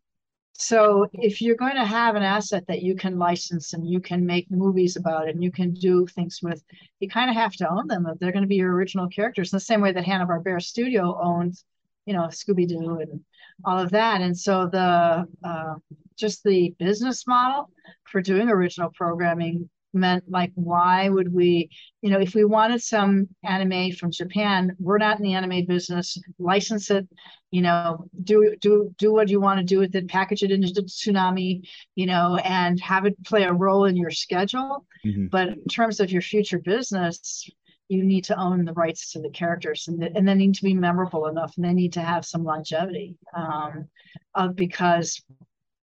[0.53, 4.25] so if you're going to have an asset that you can license and you can
[4.25, 6.63] make movies about it and you can do things with,
[6.99, 8.07] you kind of have to own them.
[8.19, 11.19] They're going to be your original characters, in the same way that Hanna Barbera Studio
[11.21, 11.65] owns,
[12.05, 13.21] you know, Scooby Doo and
[13.65, 14.21] all of that.
[14.21, 15.75] And so the uh,
[16.15, 17.69] just the business model
[18.03, 21.69] for doing original programming meant like why would we
[22.01, 26.17] you know if we wanted some anime from japan we're not in the anime business
[26.37, 27.07] license it
[27.51, 30.81] you know do do do what you want to do with it package it into
[30.81, 31.61] Toonami
[31.95, 35.27] you know and have it play a role in your schedule mm-hmm.
[35.27, 37.49] but in terms of your future business
[37.87, 40.63] you need to own the rights to the characters and, the, and they need to
[40.63, 43.87] be memorable enough and they need to have some longevity um,
[44.33, 45.21] uh, because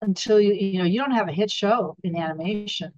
[0.02, 2.92] until you you know you don't have a hit show in animation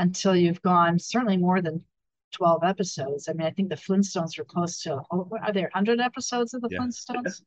[0.00, 1.84] until you've gone certainly more than
[2.32, 3.28] 12 episodes.
[3.28, 6.62] I mean, I think the Flintstones are close to, oh, are there 100 episodes of
[6.62, 6.78] the yeah.
[6.78, 7.42] Flintstones?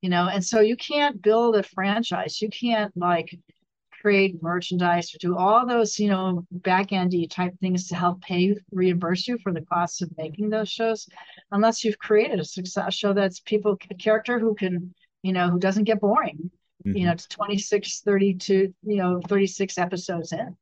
[0.00, 2.40] You know, and so you can't build a franchise.
[2.40, 3.38] You can't like
[4.00, 8.56] create merchandise or do all those, you know, back endy type things to help pay,
[8.72, 11.06] reimburse you for the costs of making those shows,
[11.52, 15.58] unless you've created a success show that's people, a character who can, you know, who
[15.58, 16.50] doesn't get boring.
[16.86, 16.96] Mm-hmm.
[16.96, 20.56] You know, it's 26, 32, you know, 36 episodes in.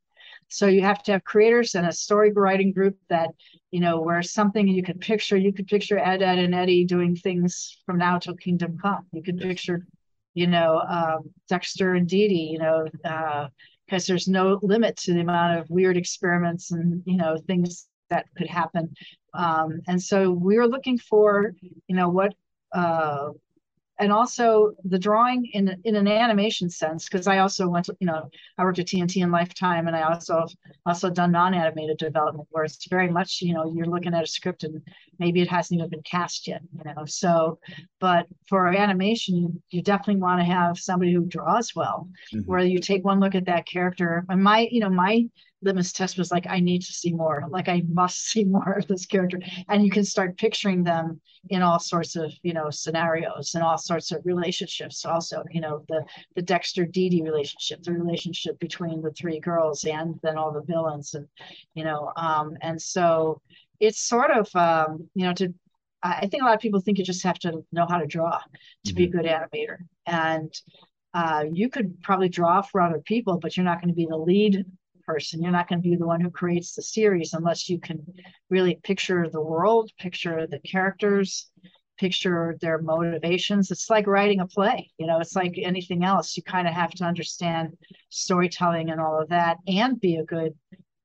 [0.48, 3.30] So you have to have creators and a story writing group that,
[3.70, 7.14] you know, where something you could picture, you could picture Ed, Ed, and Eddy doing
[7.14, 9.06] things from now till kingdom come.
[9.12, 9.86] You could picture,
[10.34, 12.86] you know, um, Dexter and Dee Dee, you know,
[13.86, 17.86] because uh, there's no limit to the amount of weird experiments and, you know, things
[18.08, 18.94] that could happen.
[19.34, 21.52] Um, and so we were looking for,
[21.86, 22.34] you know, what
[22.72, 23.28] uh,
[23.98, 28.06] and also the drawing in in an animation sense because I also went to you
[28.06, 30.46] know I worked at TNT and Lifetime and I also
[30.86, 34.64] also done non-animated development where it's very much you know you're looking at a script
[34.64, 34.82] and
[35.18, 37.58] maybe it hasn't even been cast yet you know so
[38.00, 42.40] but for animation you definitely want to have somebody who draws well mm-hmm.
[42.46, 45.24] where you take one look at that character and my you know my
[45.62, 48.86] litmus test was like i need to see more like i must see more of
[48.86, 49.38] this character
[49.68, 53.78] and you can start picturing them in all sorts of you know scenarios and all
[53.78, 56.04] sorts of relationships also you know the
[56.36, 60.62] the dexter Dee Dee relationship the relationship between the three girls and then all the
[60.62, 61.26] villains and
[61.74, 63.40] you know um and so
[63.80, 65.52] it's sort of um you know to
[66.02, 68.38] I think a lot of people think you just have to know how to draw
[68.38, 68.96] to mm-hmm.
[68.96, 69.18] be a mm-hmm.
[69.18, 69.78] good animator.
[70.06, 70.54] And
[71.14, 74.16] uh, you could probably draw for other people, but you're not going to be the
[74.16, 74.64] lead
[75.08, 75.42] person.
[75.42, 78.04] You're not going to be the one who creates the series unless you can
[78.50, 81.50] really picture the world, picture the characters,
[81.98, 83.70] picture their motivations.
[83.70, 86.36] It's like writing a play, you know, it's like anything else.
[86.36, 87.76] You kind of have to understand
[88.10, 90.54] storytelling and all of that and be a good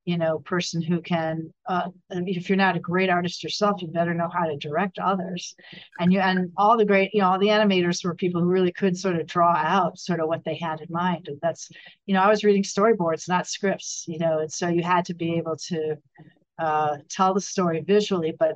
[0.05, 4.13] you know person who can uh, if you're not a great artist yourself you better
[4.13, 5.55] know how to direct others.
[5.99, 8.71] And you and all the great you know all the animators were people who really
[8.71, 11.27] could sort of draw out sort of what they had in mind.
[11.27, 11.69] And that's
[12.05, 15.13] you know i was reading storyboards not scripts you know and so you had to
[15.13, 15.95] be able to
[16.59, 18.55] uh, tell the story visually but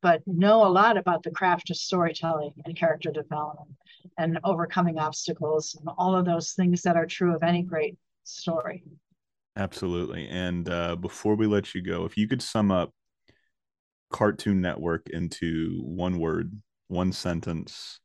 [0.00, 3.70] but know a lot about the craft of storytelling and character development
[4.18, 8.82] and overcoming obstacles and all of those things that are true of any great story
[9.56, 10.28] Absolutely.
[10.28, 12.92] And uh, before we let you go, if you could sum up
[14.10, 18.00] Cartoon Network into one word, one sentence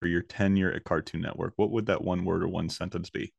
[0.00, 3.32] for your tenure at Cartoon Network, what would that one word or one sentence be?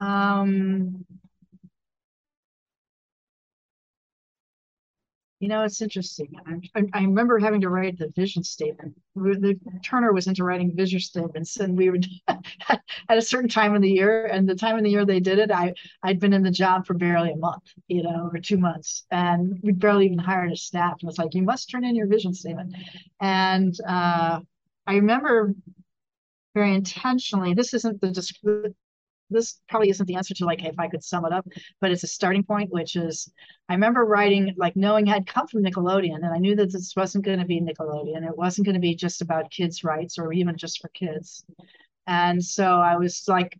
[0.00, 1.04] Um,
[5.46, 6.34] You know, it's interesting.
[6.74, 8.96] I, I, remember having to write the vision statement.
[9.14, 11.98] The Turner was into writing vision statements, and we were
[12.68, 14.26] at a certain time of the year.
[14.26, 15.72] And the time of the year they did it, I
[16.02, 19.60] I'd been in the job for barely a month, you know, or two months, and
[19.62, 20.96] we'd barely even hired a staff.
[21.00, 22.74] And it's like, you must turn in your vision statement.
[23.20, 24.40] And uh,
[24.84, 25.54] I remember
[26.56, 27.54] very intentionally.
[27.54, 28.10] This isn't the
[29.30, 31.46] this probably isn't the answer to like if I could sum it up,
[31.80, 33.30] but it's a starting point, which is
[33.68, 37.24] I remember writing like knowing I'd come from Nickelodeon and I knew that this wasn't
[37.24, 38.26] going to be Nickelodeon.
[38.26, 41.44] It wasn't going to be just about kids' rights or even just for kids.
[42.06, 43.58] And so I was like,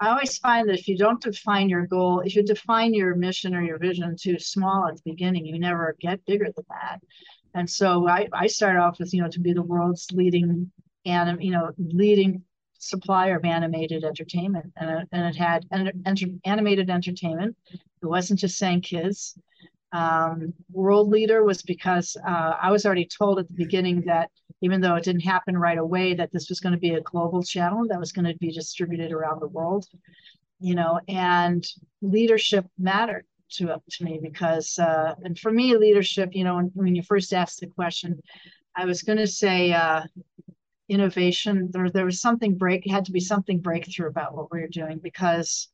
[0.00, 3.54] I always find that if you don't define your goal, if you define your mission
[3.54, 7.00] or your vision too small at the beginning, you never get bigger than that.
[7.54, 10.70] And so I, I started off with, you know, to be the world's leading
[11.06, 12.42] and you know leading
[12.88, 15.66] supplier of animated entertainment, and, it, and it had
[16.04, 17.56] enter, animated entertainment.
[17.72, 19.38] It wasn't just saying kids.
[19.92, 24.30] Um, world leader was because uh, I was already told at the beginning that
[24.60, 27.42] even though it didn't happen right away, that this was going to be a global
[27.42, 29.86] channel that was going to be distributed around the world.
[30.58, 31.66] You know, and
[32.00, 36.30] leadership mattered to to me because, uh, and for me, leadership.
[36.32, 38.20] You know, when, when you first asked the question,
[38.74, 40.02] I was going to say uh,
[40.88, 44.68] innovation there there was something break had to be something breakthrough about what we were
[44.68, 45.68] doing because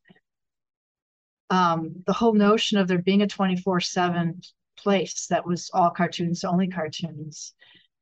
[1.51, 4.41] um, the whole notion of there being a 24 7
[4.79, 7.53] place that was all cartoons only cartoons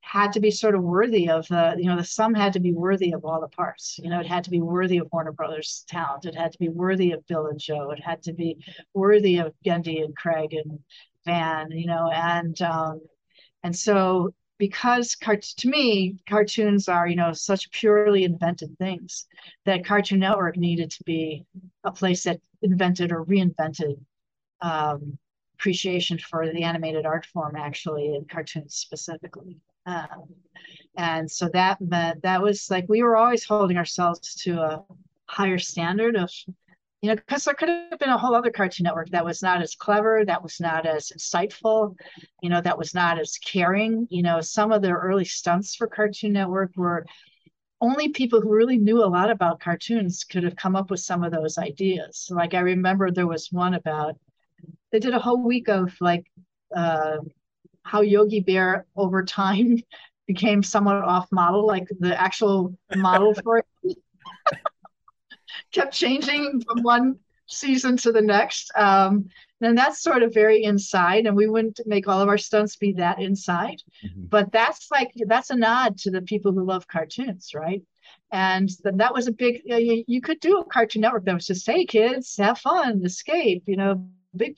[0.03, 2.73] had to be sort of worthy of the you know the sum had to be
[2.73, 3.99] worthy of all the parts.
[3.99, 6.25] You know it had to be worthy of warner brothers talent.
[6.25, 7.91] It had to be worthy of bill and joe.
[7.91, 8.57] It had to be
[8.95, 10.79] worthy of Genndy and craig and
[11.27, 13.01] van you know and um
[13.63, 19.27] and so because cart- to me cartoons are you know such purely invented things
[19.65, 21.45] that cartoon network needed to be
[21.85, 23.99] a place that invented or reinvented
[24.61, 25.19] um,
[25.55, 29.57] appreciation for the animated art form actually in cartoons specifically.
[29.87, 30.29] Um,
[30.97, 34.85] and so that meant that was like we were always holding ourselves to a
[35.27, 36.31] higher standard of
[37.03, 39.63] you know, because there could have been a whole other Cartoon Network that was not
[39.63, 41.97] as clever, that was not as insightful,
[42.43, 44.07] you know, that was not as caring.
[44.11, 47.07] You know, some of the early stunts for Cartoon Network were
[47.81, 51.25] only people who really knew a lot about cartoons could have come up with some
[51.25, 52.29] of those ideas.
[52.31, 54.17] Like I remember there was one about
[54.93, 56.27] they did a whole week of like
[56.77, 57.19] uh,
[57.83, 59.79] how Yogi Bear over time
[60.27, 63.97] became somewhat off model, like the actual model for it
[65.73, 68.71] kept changing from one season to the next.
[68.77, 69.29] Um,
[69.61, 72.93] and that's sort of very inside, and we wouldn't make all of our stunts be
[72.95, 73.83] that inside.
[74.05, 74.25] Mm-hmm.
[74.27, 77.83] But that's like that's a nod to the people who love cartoons, right?
[78.33, 79.61] And then that was a big.
[79.65, 83.65] You, you could do a Cartoon Network that was just, "Hey kids, have fun, escape,"
[83.67, 84.57] you know, big,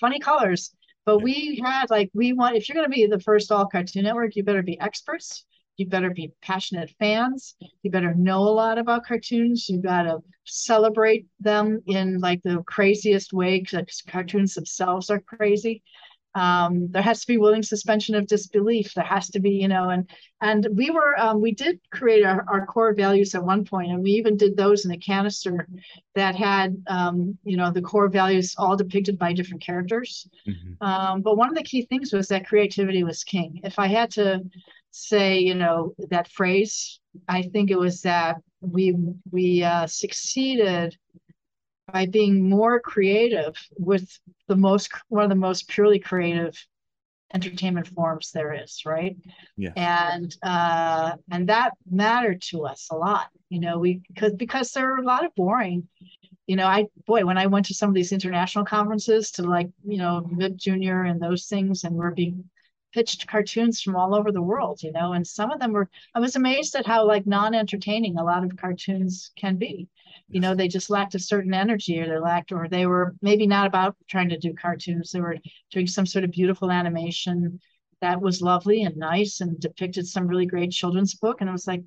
[0.00, 0.74] funny colors.
[1.04, 1.24] But Yeah.
[1.24, 4.36] we had like we want if you're going to be the first all Cartoon Network,
[4.36, 5.44] you better be experts.
[5.82, 7.56] You better be passionate fans.
[7.82, 9.68] You better know a lot about cartoons.
[9.68, 15.82] You got to celebrate them in like the craziest way because cartoons themselves are crazy
[16.34, 19.90] um, there has to be willing suspension of disbelief there has to be you know
[19.90, 20.08] and
[20.40, 24.02] and we were um, we did create our, our core values at one point and
[24.02, 25.68] we even did those in a canister
[26.14, 30.76] that had um, you know the core values all depicted by different characters Mhm.
[30.80, 34.10] um, but one of the key things was that creativity was king if i had
[34.12, 34.42] to
[34.92, 38.94] say you know that phrase i think it was that we
[39.30, 40.96] we uh, succeeded
[41.92, 44.08] by being more creative with
[44.48, 46.54] the most one of the most purely creative
[47.34, 49.16] entertainment forms there is right
[49.56, 49.72] Yes.
[49.76, 54.92] and uh and that mattered to us a lot you know we because because there
[54.92, 55.88] are a lot of boring
[56.46, 59.70] you know i boy when i went to some of these international conferences to like
[59.86, 62.44] you know MIP Junior and those things and we're being
[62.92, 66.20] pitched cartoons from all over the world you know and some of them were i
[66.20, 69.88] was amazed at how like non-entertaining a lot of cartoons can be.
[70.28, 73.46] You know they just lacked a certain energy or they lacked or they were maybe
[73.46, 75.10] not about trying to do cartoons.
[75.10, 75.36] They were
[75.70, 77.60] doing some sort of beautiful animation
[78.00, 81.40] that was lovely and nice and depicted some really great children's book.
[81.40, 81.82] And it was like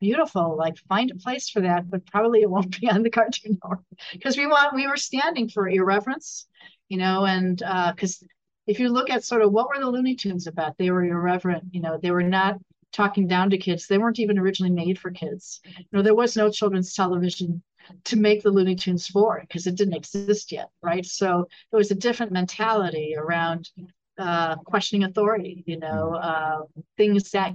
[0.00, 3.58] beautiful like find a place for that but probably it won't be on the cartoon
[4.12, 6.46] because we want we were standing for irreverence
[6.88, 8.22] you know and uh because
[8.68, 11.64] if you look at sort of what were the looney tunes about they were irreverent
[11.72, 12.56] you know they were not
[12.92, 15.60] talking down to kids they weren't even originally made for kids.
[15.76, 17.62] You know there was no children's television
[18.04, 21.04] to make the looney tunes for because it didn't exist yet right?
[21.04, 23.70] So there was a different mentality around
[24.18, 26.62] uh questioning authority you know uh
[26.96, 27.54] things that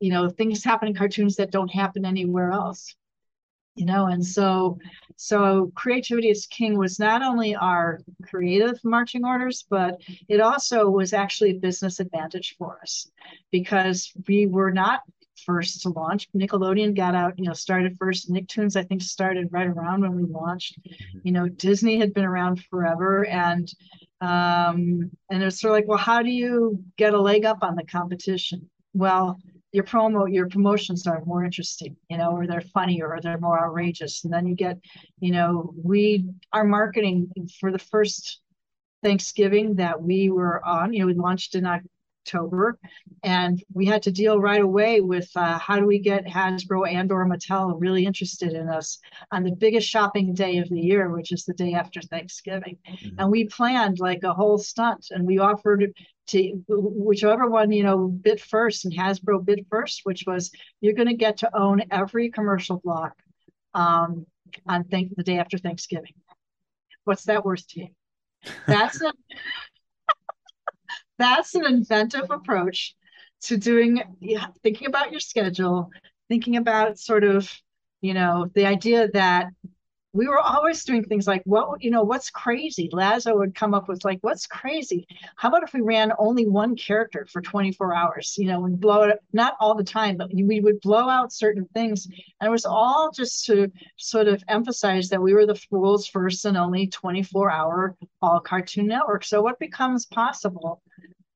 [0.00, 2.96] you know things happen in cartoons that don't happen anywhere else
[3.74, 4.78] you know and so
[5.16, 11.12] so creativity is king was not only our creative marching orders but it also was
[11.12, 13.10] actually a business advantage for us
[13.50, 15.00] because we were not
[15.44, 16.28] first to launch.
[16.36, 18.30] Nickelodeon got out you know started first.
[18.30, 20.78] Nicktoons i think started right around when we launched.
[21.22, 23.72] You know disney had been around forever and
[24.20, 27.74] um and it's sort of like well how do you get a leg up on
[27.76, 28.68] the competition?
[28.92, 29.40] Well
[29.72, 33.64] your promo your promotions are more interesting you know or they're funnier or they're more
[33.64, 34.24] outrageous.
[34.24, 34.78] And then you get
[35.20, 38.40] you know we our marketing for the first
[39.02, 41.64] thanksgiving that we were on you know we launched in
[42.20, 42.78] october.
[43.22, 47.10] And we had to deal right away with uh, how do we get hasbro and
[47.12, 48.98] or mattel really interested in us
[49.30, 52.78] on the biggest shopping day of the year which is the day after thanksgiving.
[52.88, 53.14] Mhm.
[53.18, 55.92] and we planned like a whole stunt and we offered
[56.28, 60.50] to whichever one you know bid first and hasbro bid first which was
[60.80, 63.14] you're going to get to own every commercial block
[63.74, 64.26] um,
[64.66, 66.14] on thank the day after thanksgiving.
[67.04, 67.88] What's that worth to you?
[68.66, 69.12] That's a
[71.20, 72.94] that's an inventive approach
[73.42, 74.02] to doing
[74.62, 75.90] thinking about your schedule
[76.28, 77.50] thinking about sort of
[78.00, 79.50] you know the idea that
[80.12, 82.88] we were always doing things like what you know what's crazy?
[82.92, 85.06] Lazzo would come up with like what's crazy?
[85.36, 88.34] How about if we ran only one character for 24 hours?
[88.36, 91.66] You know and blow it not all the time but we would blow out certain
[91.74, 92.06] things.
[92.40, 96.44] And it was all just to sort of emphasize that we were the world's first
[96.44, 99.24] and only 24 hour all cartoon network.
[99.24, 100.82] So what becomes possible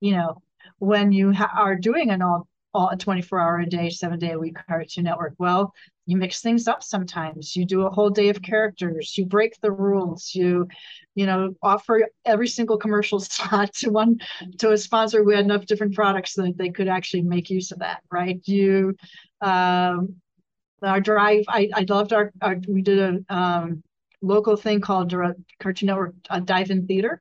[0.00, 0.42] you know
[0.78, 4.32] when you ha- are doing an all all a 24 hour a day seven day
[4.32, 5.34] a week cartoon network?
[5.38, 5.72] Well
[6.06, 7.56] you mix things up sometimes.
[7.56, 9.16] You do a whole day of characters.
[9.16, 10.34] You break the rules.
[10.34, 10.68] You
[11.14, 14.18] you know offer every single commercial slot to one
[14.58, 17.78] to a sponsor who had enough different products that they could actually make use of
[17.80, 18.40] that right?
[18.44, 18.96] You
[19.40, 20.16] um
[20.82, 23.82] our drive i i loved our, our we did a um
[24.22, 25.14] local thing called
[25.60, 27.20] cartoon network uh, dive in theater.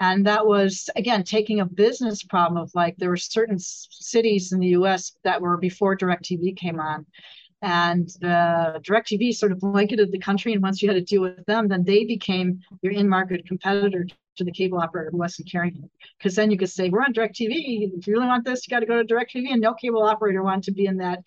[0.00, 4.60] And that was again taking a business problem of like there were certain cities in
[4.60, 7.04] the us that were before directv came on
[7.62, 10.52] and uh, DirecTV sort of blanketed the country.
[10.52, 14.06] And once you had to deal with them, then they became your in-market competitor
[14.36, 15.90] to the cable operator who wasn't carrying it.
[16.16, 17.98] Because then you could say, "We're on DirecTV.
[17.98, 20.42] If you really want this, you got to go to DirecTV." And no cable operator
[20.42, 21.20] wanted to be in that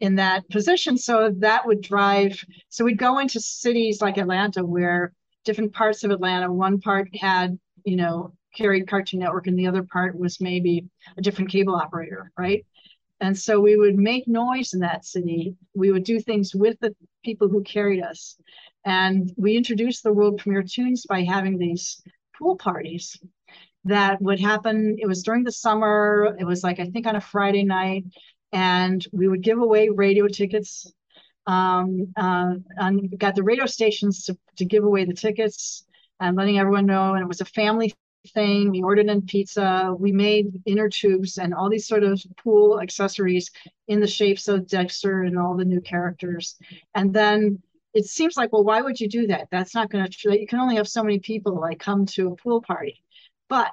[0.00, 0.96] in that position.
[0.96, 2.42] So that would drive.
[2.70, 5.12] So we'd go into cities like Atlanta, where
[5.44, 9.82] different parts of Atlanta, one part had you know carried Cartoon Network, and the other
[9.82, 12.64] part was maybe a different cable operator, right?
[13.24, 15.56] And so we would make noise in that city.
[15.74, 16.94] We would do things with the
[17.24, 18.36] people who carried us.
[18.84, 22.02] And we introduced the world premiere tunes by having these
[22.36, 23.18] pool parties
[23.84, 24.98] that would happen.
[24.98, 26.36] It was during the summer.
[26.38, 28.04] It was like, I think on a Friday night.
[28.52, 30.92] And we would give away radio tickets.
[31.46, 35.86] Um, uh, and got the radio stations to, to give away the tickets
[36.20, 37.14] and letting everyone know.
[37.14, 37.94] And it was a family
[38.32, 38.70] thing.
[38.70, 39.94] We ordered in pizza.
[39.98, 43.50] We made inner tubes and all these sort of pool accessories
[43.88, 46.56] in the shapes of Dexter and all the new characters.
[46.94, 47.62] And then
[47.92, 49.48] it seems like, well, why would you do that?
[49.50, 52.36] That's not going to, you can only have so many people like come to a
[52.36, 53.02] pool party.
[53.48, 53.70] But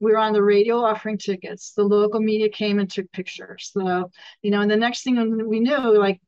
[0.00, 1.72] we were on the radio offering tickets.
[1.72, 3.70] The local media came and took pictures.
[3.74, 4.10] So,
[4.40, 6.20] you know, and the next thing we knew, like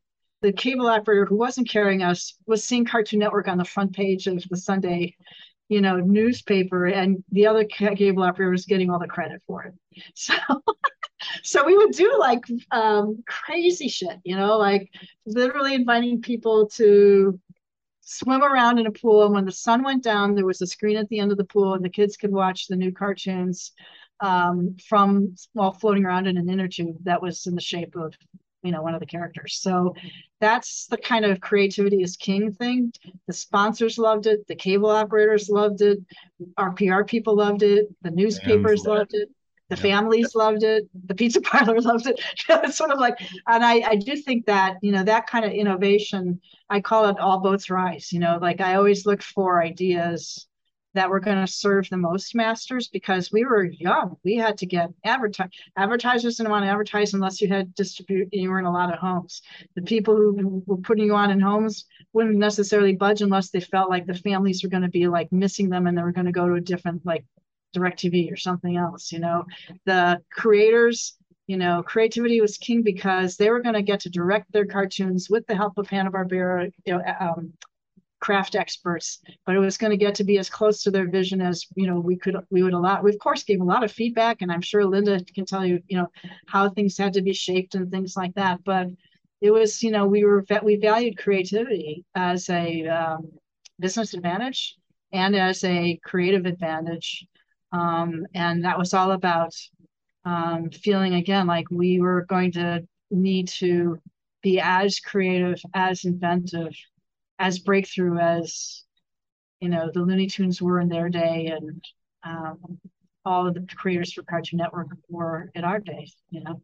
[0.42, 4.26] the cable operator who wasn't carrying us was seeing Cartoon Network on the front page
[4.26, 5.16] of the Sunday,
[5.73, 9.75] you know, newspaper, and the other cable operator was getting all the credit for it.
[10.14, 10.35] So,
[11.45, 12.43] so we would do like
[12.73, 14.91] um, crazy shit, you know, like
[15.25, 17.39] literally inviting people to
[18.01, 19.25] swim around in a pool.
[19.25, 21.45] And when the sun went down, there was a screen at the end of the
[21.45, 23.73] pool, and the kids could watch the new cartoons
[24.20, 28.14] um, from while floating around in an inner tube that was in the shape of
[28.62, 29.58] you know one of the characters.
[29.60, 29.94] So
[30.40, 32.92] that's the kind of creativity is king thing.
[33.26, 35.98] The sponsors loved it the cable operators loved it
[36.56, 39.28] our pr people loved it the newspapers loved it
[39.68, 39.82] the yep.
[39.82, 42.20] families loved it the pizza parlor loved it.
[42.48, 45.52] It's sort of like and I, I do think that you know that kind of
[45.52, 50.46] innovation i call it all boats rise you know like i always look for ideas
[50.95, 54.66] that were going to serve the most masters because we were young we had to
[54.66, 58.72] get advertise advertisers didn't want to advertise unless you had distribute you were in a
[58.72, 59.43] lot of homes
[59.74, 63.90] the people who were putting you on in homes wouldn't necessarily budge unless they felt
[63.90, 66.32] like the families were going to be like missing them and they were going to
[66.32, 67.24] go to a different like
[67.72, 69.12] DirecTV or something else.
[69.12, 69.45] You know,
[69.84, 71.16] the creators,
[71.47, 75.28] you know, creativity was king because they were going to get to direct their cartoons
[75.28, 77.53] with the help of Hanna Barbera, you know, um,
[78.23, 81.43] craft experts, but it was going to get to be as close to their vision
[81.43, 82.37] as you know we could.
[82.51, 83.03] We would allow.
[83.03, 85.81] We of course gave a lot of feedback, and I'm sure Linda can tell you,
[85.89, 86.09] you know,
[86.47, 88.64] how things had to be shaped and things like that.
[88.64, 88.89] But
[89.41, 93.33] it was, you know, we were we valued creativity as a um,
[93.79, 94.77] business advantage
[95.12, 97.27] and as a creative advantage
[97.73, 99.55] um, and that was all about
[100.25, 103.99] um, feeling again like we were going to need to
[104.43, 106.75] be as creative, as inventive,
[107.43, 108.84] as breakthrough as
[109.61, 111.84] you know the Looney Tunes were in their day, and
[112.24, 112.78] um,
[113.24, 116.09] all of the creators for Cartoon Network were in our day.
[116.30, 116.62] You know.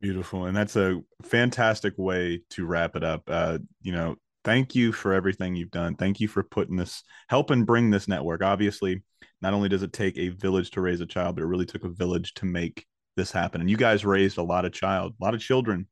[0.00, 3.22] Beautiful, and that's a fantastic way to wrap it up.
[3.28, 5.94] Uh, you know, thank you for everything you've done.
[5.94, 8.42] Thank you for putting this, helping bring this network.
[8.42, 9.02] Obviously,
[9.42, 11.84] not only does it take a village to raise a child, but it really took
[11.84, 12.86] a village to make
[13.16, 13.60] this happen.
[13.60, 15.86] And you guys raised a lot of child, a lot of children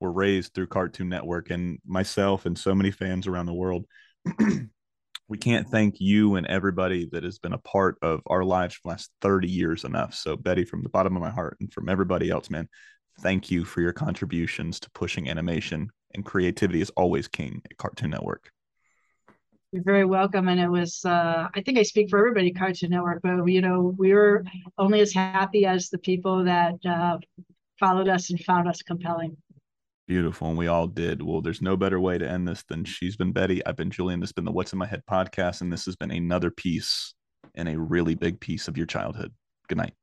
[0.00, 3.84] were raised through Cartoon Network, and myself and so many fans around the world.
[5.28, 8.80] we can't thank you and everybody that has been a part of our lives for
[8.84, 10.14] the last 30 years enough.
[10.14, 12.68] So, Betty, from the bottom of my heart and from everybody else, man,
[13.20, 18.10] thank you for your contributions to pushing animation and creativity is always king at Cartoon
[18.10, 18.50] Network.
[19.72, 20.48] You're very welcome.
[20.48, 23.60] And it was, uh, I think I speak for everybody, at Cartoon Network, but you
[23.60, 24.44] know, we were
[24.78, 27.18] only as happy as the people that uh,
[27.78, 29.36] followed us and found us compelling.
[30.10, 30.48] Beautiful.
[30.48, 31.22] And we all did.
[31.22, 33.64] Well, there's no better way to end this than she's been Betty.
[33.64, 34.18] I've been Julian.
[34.18, 35.60] This has been the What's in My Head podcast.
[35.60, 37.14] And this has been another piece
[37.54, 39.32] and a really big piece of your childhood.
[39.68, 39.94] Good night.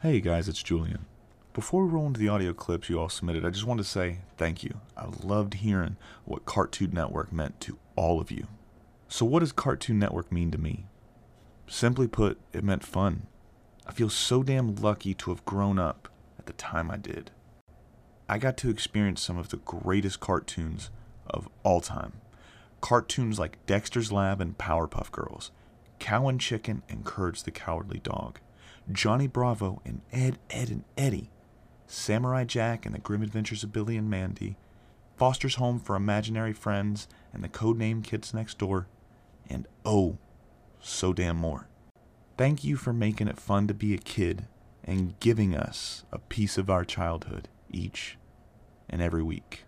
[0.00, 1.06] Hey guys, it's Julian.
[1.54, 4.22] Before we roll into the audio clips you all submitted, I just wanted to say
[4.36, 4.80] thank you.
[4.96, 8.48] I loved hearing what Cartoon Network meant to all of you.
[9.06, 10.86] So, what does Cartoon Network mean to me?
[11.68, 13.28] Simply put, it meant fun.
[13.86, 16.08] I feel so damn lucky to have grown up
[16.40, 17.30] at the time I did.
[18.32, 20.88] I got to experience some of the greatest cartoons
[21.26, 22.14] of all time.
[22.80, 25.50] Cartoons like Dexter's Lab and Powerpuff Girls,
[25.98, 28.40] Cow and Chicken and Courage the Cowardly Dog,
[28.90, 31.28] Johnny Bravo and Ed, Edd, and Eddy,
[31.86, 34.56] Samurai Jack and the Grim Adventures of Billy and Mandy,
[35.18, 38.86] Foster's Home for Imaginary Friends and the Codename Kids Next Door,
[39.50, 40.16] and oh,
[40.80, 41.68] so damn more.
[42.38, 44.46] Thank you for making it fun to be a kid
[44.82, 48.16] and giving us a piece of our childhood each
[48.92, 49.64] and every week.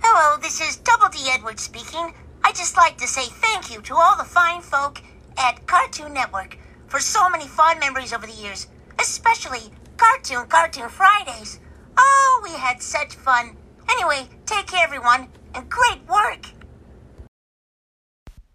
[0.00, 2.14] Hello, this is Double D Edwards speaking.
[2.44, 5.02] I'd just like to say thank you to all the fine folk
[5.36, 6.56] at Cartoon Network
[6.86, 8.68] for so many fond memories over the years,
[9.00, 11.60] especially Cartoon Cartoon Fridays.
[11.98, 13.56] Oh, we had such fun.
[13.90, 16.46] Anyway, take care, everyone, and great work!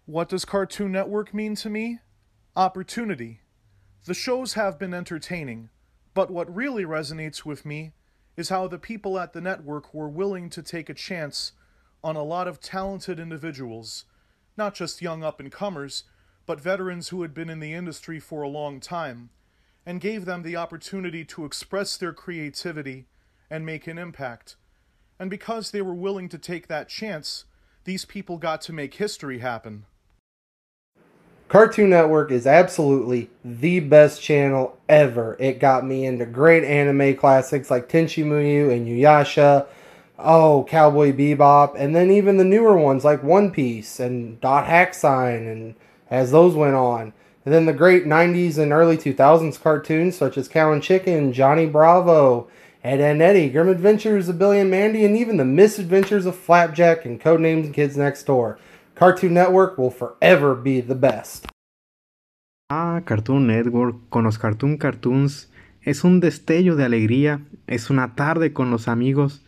[0.06, 1.98] What does Cartoon Network mean to me?
[2.56, 3.40] Opportunity.
[4.06, 5.68] The shows have been entertaining,
[6.14, 7.92] but what really resonates with me
[8.38, 11.50] is how the people at the network were willing to take a chance
[12.04, 14.04] on a lot of talented individuals,
[14.56, 16.04] not just young up and comers,
[16.46, 19.30] but veterans who had been in the industry for a long time
[19.84, 23.06] and gave them the opportunity to express their creativity
[23.50, 24.54] and make an impact.
[25.18, 27.44] And because they were willing to take that chance,
[27.82, 29.86] these people got to make history happen.
[31.48, 35.34] Cartoon Network is absolutely the best channel ever.
[35.40, 39.66] It got me into great anime classics like Tenchi Muyo and InuYasha.
[40.18, 44.92] Oh, Cowboy Bebop, and then even the newer ones like One Piece and Dot Hack
[44.92, 45.74] Sign, and
[46.10, 47.14] as those went on.
[47.46, 51.64] And then the great 90s and early 2000s cartoons such as Cow and Chicken, Johnny
[51.64, 52.48] Bravo,
[52.84, 57.06] Ed and Eddy, Grim Adventures of Billy and Mandy, and even the misadventures of Flapjack
[57.06, 58.58] and Codenames and Kids Next Door.
[58.98, 61.46] Cartoon Network will forever be the best.
[62.68, 65.52] Ah, Cartoon Network con los Cartoon Cartoons
[65.82, 69.44] es un destello de alegría, es una tarde con los amigos,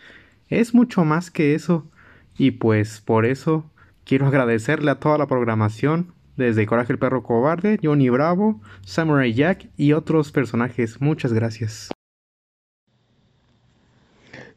[0.49, 1.91] es mucho más que eso.
[2.39, 3.69] Y pues por eso
[4.05, 9.69] quiero agradecerle a toda la programación, desde Coraje el Perro Cobarde, Johnny Bravo, Samurai Jack
[9.77, 11.01] y otros personajes.
[11.01, 11.91] Muchas gracias.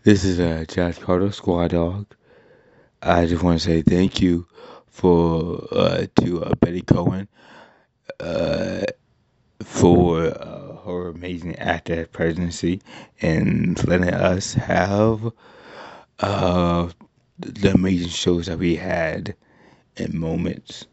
[0.04, 2.06] This is uh, Josh Carter, Squad Dog.
[3.02, 4.46] I just want to say thank you
[4.94, 7.28] for uh, to uh, Betty Cohen
[8.20, 8.84] uh,
[9.64, 12.80] for uh, her amazing actor presidency
[13.20, 15.32] and letting us have
[16.20, 16.90] uh,
[17.40, 19.36] the amazing shows that we had
[19.98, 20.86] and moments.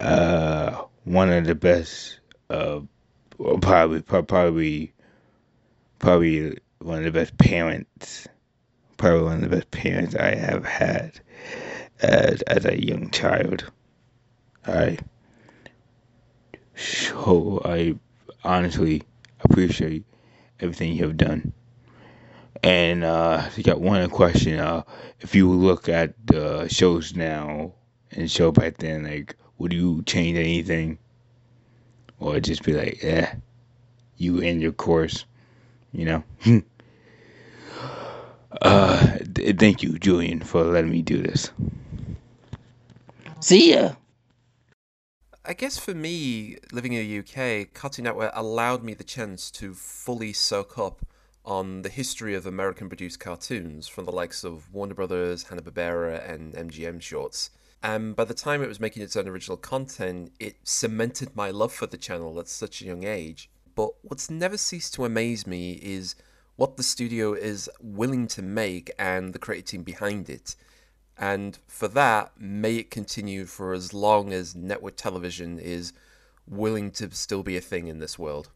[0.00, 2.18] Uh, one of the best,
[2.50, 2.80] uh,
[3.60, 4.92] probably, probably,
[6.00, 8.26] probably one of the best parents,
[9.04, 11.20] probably one of the best parents I have had
[12.00, 13.70] as as a young child.
[14.66, 14.96] I
[16.74, 17.96] so I
[18.44, 19.02] honestly
[19.40, 20.06] appreciate
[20.58, 21.52] everything you have done.
[22.62, 24.58] And uh, I got one question.
[24.58, 24.84] Uh,
[25.20, 27.74] if you look at the shows now
[28.10, 30.96] and show back then, like, would you change anything,
[32.18, 33.34] or just be like, eh,
[34.16, 35.26] you end your course,
[35.92, 36.24] you know?
[38.62, 41.50] uh, th- thank you, Julian, for letting me do this.
[43.40, 43.94] See ya.
[45.44, 49.74] I guess for me, living in the UK, Cartoon Network allowed me the chance to
[49.74, 51.04] fully soak up
[51.44, 56.54] on the history of American produced cartoons from the likes of Warner Brothers, Hanna-Barbera, and
[56.54, 57.50] MGM shorts.
[57.82, 61.74] And by the time it was making its own original content, it cemented my love
[61.74, 63.50] for the channel at such a young age.
[63.74, 66.14] But what's never ceased to amaze me is
[66.56, 70.54] what the studio is willing to make and the creative team behind it.
[71.16, 75.92] And for that, may it continue for as long as network television is
[76.46, 78.50] willing to still be a thing in this world.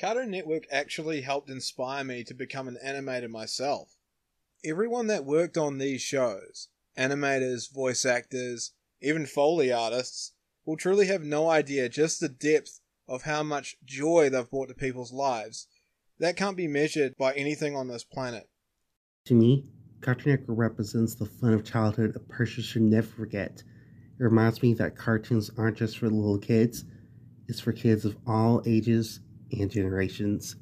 [0.00, 3.96] Cartoon Network actually helped inspire me to become an animator myself.
[4.64, 10.32] Everyone that worked on these shows, animators, voice actors, even Foley artists,
[10.64, 14.74] will truly have no idea just the depth of how much joy they've brought to
[14.74, 15.66] people's lives.
[16.20, 18.48] That can't be measured by anything on this planet.
[19.26, 19.64] To me,
[20.00, 23.62] Cartoon Network represents the fun of childhood a person should never forget.
[24.18, 26.84] It reminds me that cartoons aren't just for little kids,
[27.46, 29.20] it's for kids of all ages
[29.52, 30.56] and generations.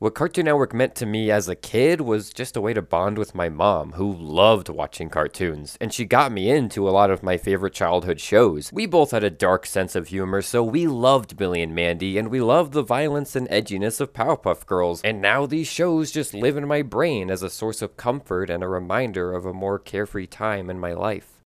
[0.00, 3.18] What Cartoon Network meant to me as a kid was just a way to bond
[3.18, 7.24] with my mom, who loved watching cartoons, and she got me into a lot of
[7.24, 8.72] my favorite childhood shows.
[8.72, 12.28] We both had a dark sense of humor, so we loved Billy and Mandy, and
[12.28, 16.56] we loved the violence and edginess of Powerpuff Girls, and now these shows just live
[16.56, 20.28] in my brain as a source of comfort and a reminder of a more carefree
[20.28, 21.42] time in my life.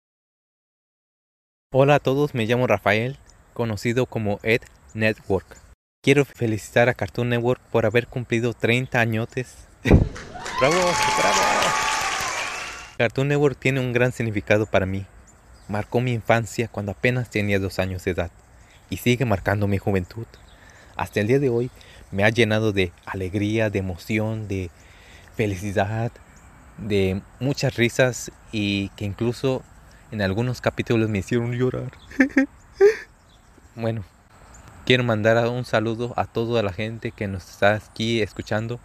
[1.71, 3.19] Hola a todos, me llamo Rafael,
[3.55, 4.65] conocido como Ed
[4.95, 5.68] Network.
[6.09, 9.67] Quiero felicitar a Cartoon Network por haber cumplido 30 añotes.
[9.85, 10.75] ¡Bravo!
[10.75, 11.39] ¡Bravo!
[12.97, 15.05] Cartoon Network tiene un gran significado para mí.
[15.69, 18.31] Marcó mi infancia cuando apenas tenía dos años de edad
[18.89, 20.25] y sigue marcando mi juventud.
[20.97, 21.71] Hasta el día de hoy
[22.11, 24.71] me ha llenado de alegría, de emoción, de
[25.37, 26.11] felicidad,
[26.79, 29.63] de muchas risas y que incluso
[30.11, 31.93] en algunos capítulos me hicieron llorar.
[33.77, 34.07] bueno,
[34.89, 38.81] quiero mandar un saludo a toda la gente que nos está aquí escuchando.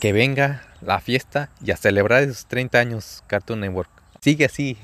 [0.00, 3.90] Que venga la fiesta y a celebrar esos 30 años Cartoon Network.
[4.20, 4.76] Sigue así.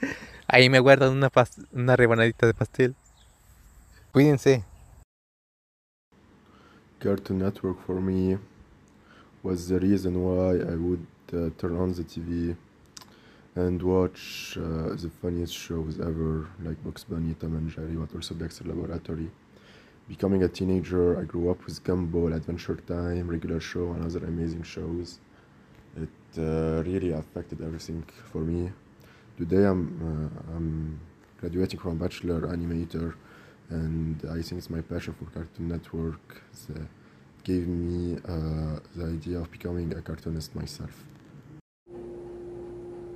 [0.48, 1.30] Ahí me guardan una,
[1.72, 2.94] una rebanadita de pastel.
[4.12, 4.64] Cuídense.
[6.98, 8.38] Cartoon Network for me
[9.42, 12.56] was the reason why I would uh, turn on the TV
[13.56, 18.32] and watch uh, the funniest shows ever, like Bugs Bunny, Tom and Jerry, but also
[18.32, 19.30] Dexter Laboratory.
[20.12, 24.62] Becoming a teenager, I grew up with Gumball, Adventure Time, Regular Show, and other amazing
[24.62, 25.20] shows.
[25.96, 28.70] It uh, really affected everything for me.
[29.38, 31.00] Today, I'm uh, I'm
[31.40, 33.14] graduating from Bachelor Animator,
[33.70, 36.88] and I think it's my passion for Cartoon Network that
[37.42, 41.04] gave me uh, the idea of becoming a cartoonist myself.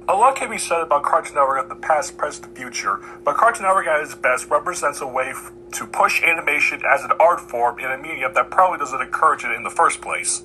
[0.08, 3.64] A lot can be said about Cartoon Network of the past, present, future, but Cartoon
[3.64, 7.80] Network at its best represents a way f- to push animation as an art form
[7.80, 10.44] in a medium that probably doesn't encourage it in the first place.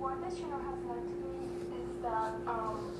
[0.00, 1.46] What this channel has meant to me
[1.78, 2.90] is that um,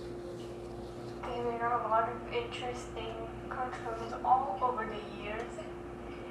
[1.24, 3.14] they made a lot of interesting
[3.50, 5.50] cartoons all over the years,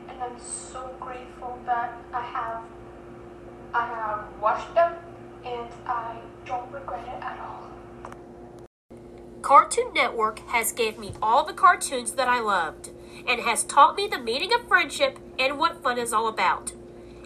[0.07, 2.63] and I'm so grateful that I have
[3.73, 4.95] I have watched them,
[5.43, 7.70] and I don't regret it at all.
[9.41, 12.91] Cartoon Network has gave me all the cartoons that I loved
[13.27, 16.73] and has taught me the meaning of friendship and what fun is all about.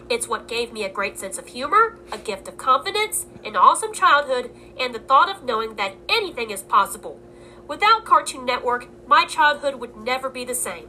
[0.08, 3.92] It's what gave me a great sense of humor, a gift of confidence, an awesome
[3.92, 7.20] childhood, and the thought of knowing that anything is possible.
[7.68, 10.88] Without Cartoon Network, my childhood would never be the same.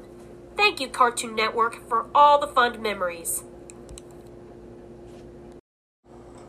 [0.56, 3.44] Thank you, Cartoon Network, for all the fond memories.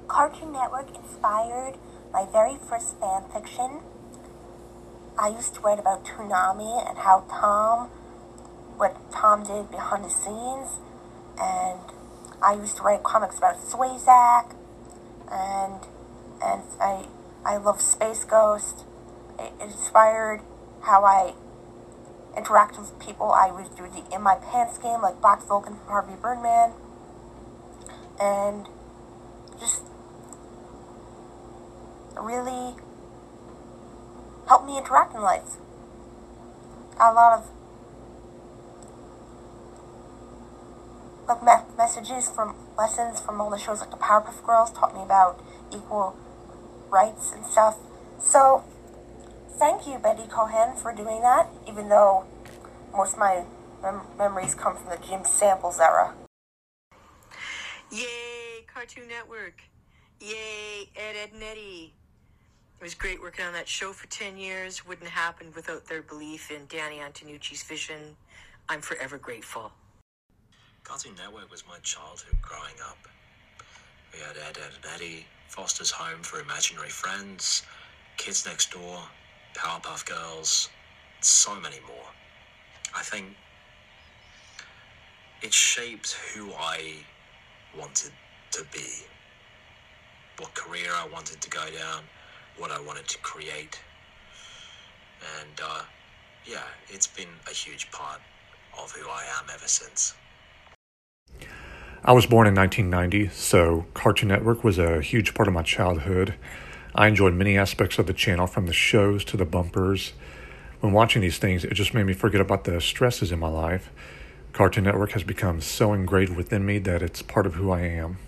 [0.07, 1.75] Cartoon Network inspired
[2.13, 3.81] my very first fan fiction.
[5.19, 7.89] I used to write about Toonami and how Tom,
[8.77, 10.79] what Tom did behind the scenes,
[11.41, 11.81] and
[12.41, 14.55] I used to write comics about Swayzak,
[15.31, 15.83] and
[16.41, 17.07] and I
[17.45, 18.85] I love Space Ghost.
[19.41, 20.43] It inspired
[20.83, 21.35] how I
[22.37, 23.33] interact with people.
[23.33, 26.75] I would do the In My Pants game, like Black Vulcan from Harvey Birdman,
[28.21, 28.69] and
[29.59, 29.83] just
[32.21, 32.77] really
[34.49, 35.57] helped me interact in life.
[36.99, 37.51] A lot of
[41.29, 45.03] like me- messages from lessons from all the shows like the Powerpuff Girls taught me
[45.03, 45.39] about
[45.71, 46.17] equal
[46.89, 47.77] rights and stuff.
[48.19, 48.65] So
[49.59, 51.49] thank you, Betty Cohen, for doing that.
[51.69, 52.25] Even though
[52.93, 53.45] most of my
[53.83, 56.15] mem- memories come from the Jim Samples era.
[57.91, 59.63] Yay, Cartoon Network.
[60.21, 61.98] Yay, Ed, Edd, and Eddy.
[62.81, 64.87] It was great working on that show for 10 years.
[64.87, 68.17] Wouldn't have happened without their belief in Danny Antonucci's vision.
[68.69, 69.73] I'm forever grateful.
[70.85, 72.99] Cartoon Network was my childhood growing up.
[74.13, 77.65] We had Ed, Edd, and Eddy, Foster's Home for Imaginary Friends,
[78.17, 79.01] Kids Next Door,
[79.57, 80.69] Powerpuff Girls,
[81.21, 82.13] so many more.
[82.95, 83.27] I think
[85.43, 86.95] it shaped who I
[87.77, 88.13] wanted
[88.53, 89.05] to be,
[90.39, 92.05] what career I wanted to go down,
[92.59, 93.81] what I wanted to create.
[95.41, 95.83] And uh,
[96.45, 98.21] yeah, it's been a huge part
[98.81, 100.15] of who I am ever since.
[102.05, 106.35] I was born in 1990, so Cartoon Network was a huge part of my childhood.
[106.95, 110.13] I enjoyed many aspects of the channel, from the shows to the bumpers.
[110.81, 113.91] When watching these things, it just made me forget about the stresses in my life.
[114.53, 118.19] Cartoon Network has become so ingrained within me that it's part of who I am.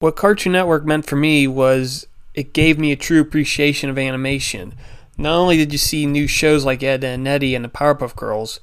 [0.00, 2.06] What Cartoon Network meant for me was
[2.38, 4.72] it gave me a true appreciation of animation.
[5.16, 8.60] Not only did you see new shows like Ed and Eddy and the Powerpuff Girls,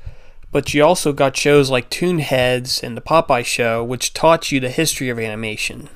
[0.49, 4.69] but you also got shows like Toonheads and the Popeye Show, which taught you the
[4.69, 5.89] history of animation.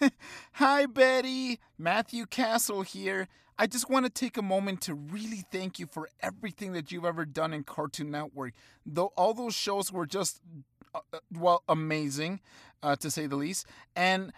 [0.52, 1.58] Hi, Betty.
[1.76, 3.26] Matthew Castle here.
[3.58, 7.04] I just want to take a moment to really thank you for everything that you've
[7.04, 8.52] ever done in Cartoon Network.
[8.86, 10.40] Though all those shows were just,
[10.94, 12.38] uh, uh, well, amazing,
[12.80, 13.66] uh, to say the least.
[13.96, 14.32] And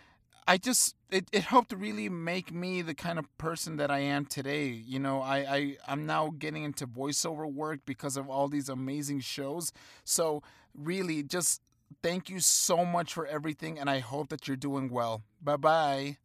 [0.47, 4.27] I just it, it helped really make me the kind of person that I am
[4.27, 4.69] today.
[4.69, 9.21] You know, I, I I'm now getting into voiceover work because of all these amazing
[9.21, 9.73] shows.
[10.05, 10.43] So
[10.75, 11.63] really just
[12.03, 15.23] thank you so much for everything and I hope that you're doing well.
[15.43, 16.17] Bye bye.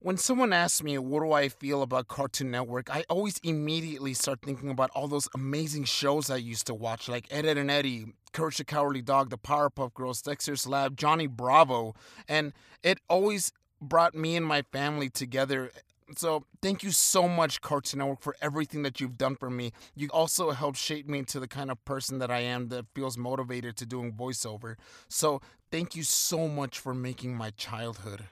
[0.00, 4.40] When someone asks me what do I feel about Cartoon Network, I always immediately start
[4.42, 8.06] thinking about all those amazing shows I used to watch, like Ed, Edd and Eddy,
[8.32, 11.94] Courage the Cowardly Dog, The Powerpuff Girls, Dexter's Lab, Johnny Bravo,
[12.26, 13.52] and it always
[13.82, 15.70] brought me and my family together.
[16.16, 19.72] So thank you so much, Cartoon Network, for everything that you've done for me.
[19.94, 23.16] You also helped shape me into the kind of person that I am that feels
[23.16, 24.76] motivated to doing voiceover.
[25.08, 25.40] So
[25.70, 28.24] thank you so much for making my childhood.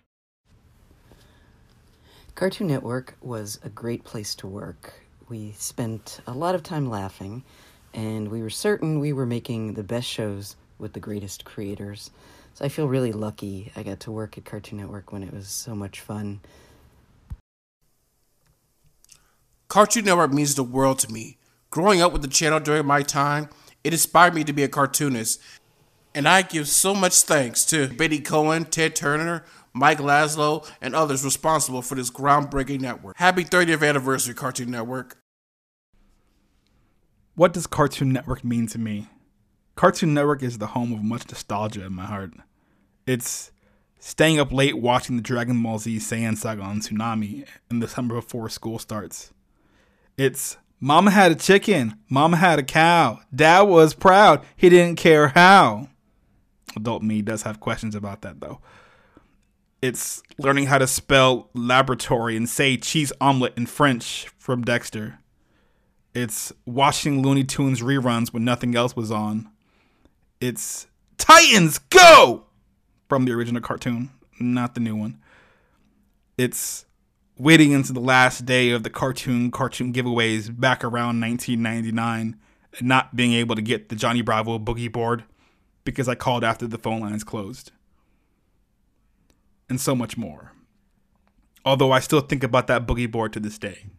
[2.35, 4.93] Cartoon Network was a great place to work.
[5.29, 7.45] We spent a lot of time laughing,
[7.93, 12.11] and we were certain we were making the best shows with the greatest creators.
[12.55, 15.49] So I feel really lucky I got to work at Cartoon Network when it was
[15.49, 16.41] so much fun.
[19.69, 21.39] Cartoon Network means the world to me.
[21.71, 23.49] Growing up with the channel during my time,
[23.85, 25.41] it inspired me to be a cartoonist.
[26.15, 31.25] And I give so much thanks to Betty Cohen, Ted Turner, Mike Lazzo, and others
[31.25, 33.17] responsible for this groundbreaking network.
[33.17, 35.17] Happy 30th anniversary, Cartoon Network.
[37.37, 39.07] What does Cartoon Network mean to me?
[39.81, 42.35] Cartoon Network is the home of much nostalgia in my heart.
[43.07, 43.51] It's
[43.99, 48.17] staying up late watching the Dragon Ball Z Saiyan saga on Toonami in the summer
[48.17, 49.33] before school starts.
[50.19, 55.29] It's Mama had a chicken, Mama had a cow, Dad was proud, he didn't care
[55.29, 55.89] how.
[56.77, 58.61] Adult me does have questions about that though.
[59.81, 65.21] It's learning how to spell laboratory and say cheese omelet in French from Dexter.
[66.15, 69.49] It's watching Looney Tunes reruns when nothing else was on.
[70.41, 70.87] It's
[71.19, 72.47] Titans Go!
[73.11, 75.21] from the original cartoon, not the new one.
[76.39, 76.87] It's
[77.37, 82.39] waiting into the last day of the cartoon cartoon giveaways back around 1999
[82.79, 85.25] and not being able to get the Johnny Bravo boogie board
[85.85, 87.73] because I called after the phone lines closed.
[89.69, 90.53] And so much more.
[91.67, 93.91] Although I still think about that boogie board to this day.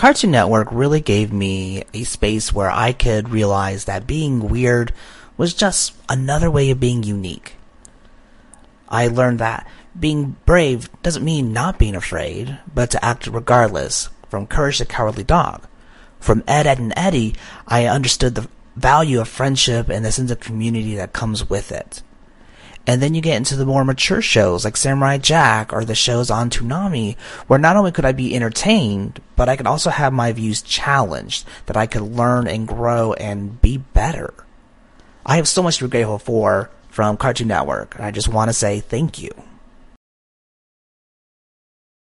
[0.00, 4.94] Cartoon Network really gave me a space where I could realize that being weird
[5.36, 7.56] was just another way of being unique.
[8.88, 9.68] I learned that
[9.98, 15.22] being brave doesn't mean not being afraid, but to act regardless, from Courage the Cowardly
[15.22, 15.66] Dog.
[16.18, 17.34] From Ed, Edd, and Eddy,
[17.68, 22.02] I understood the value of friendship and the sense of community that comes with it.
[22.86, 26.30] And then you get into the more mature shows like Samurai Jack or the shows
[26.30, 27.16] on Toonami,
[27.46, 31.46] where not only could I be entertained, but I could also have my views challenged,
[31.66, 34.32] that I could learn and grow and be better.
[35.24, 38.48] I have so much to be grateful for from Cartoon Network, and I just want
[38.48, 39.30] to say thank you.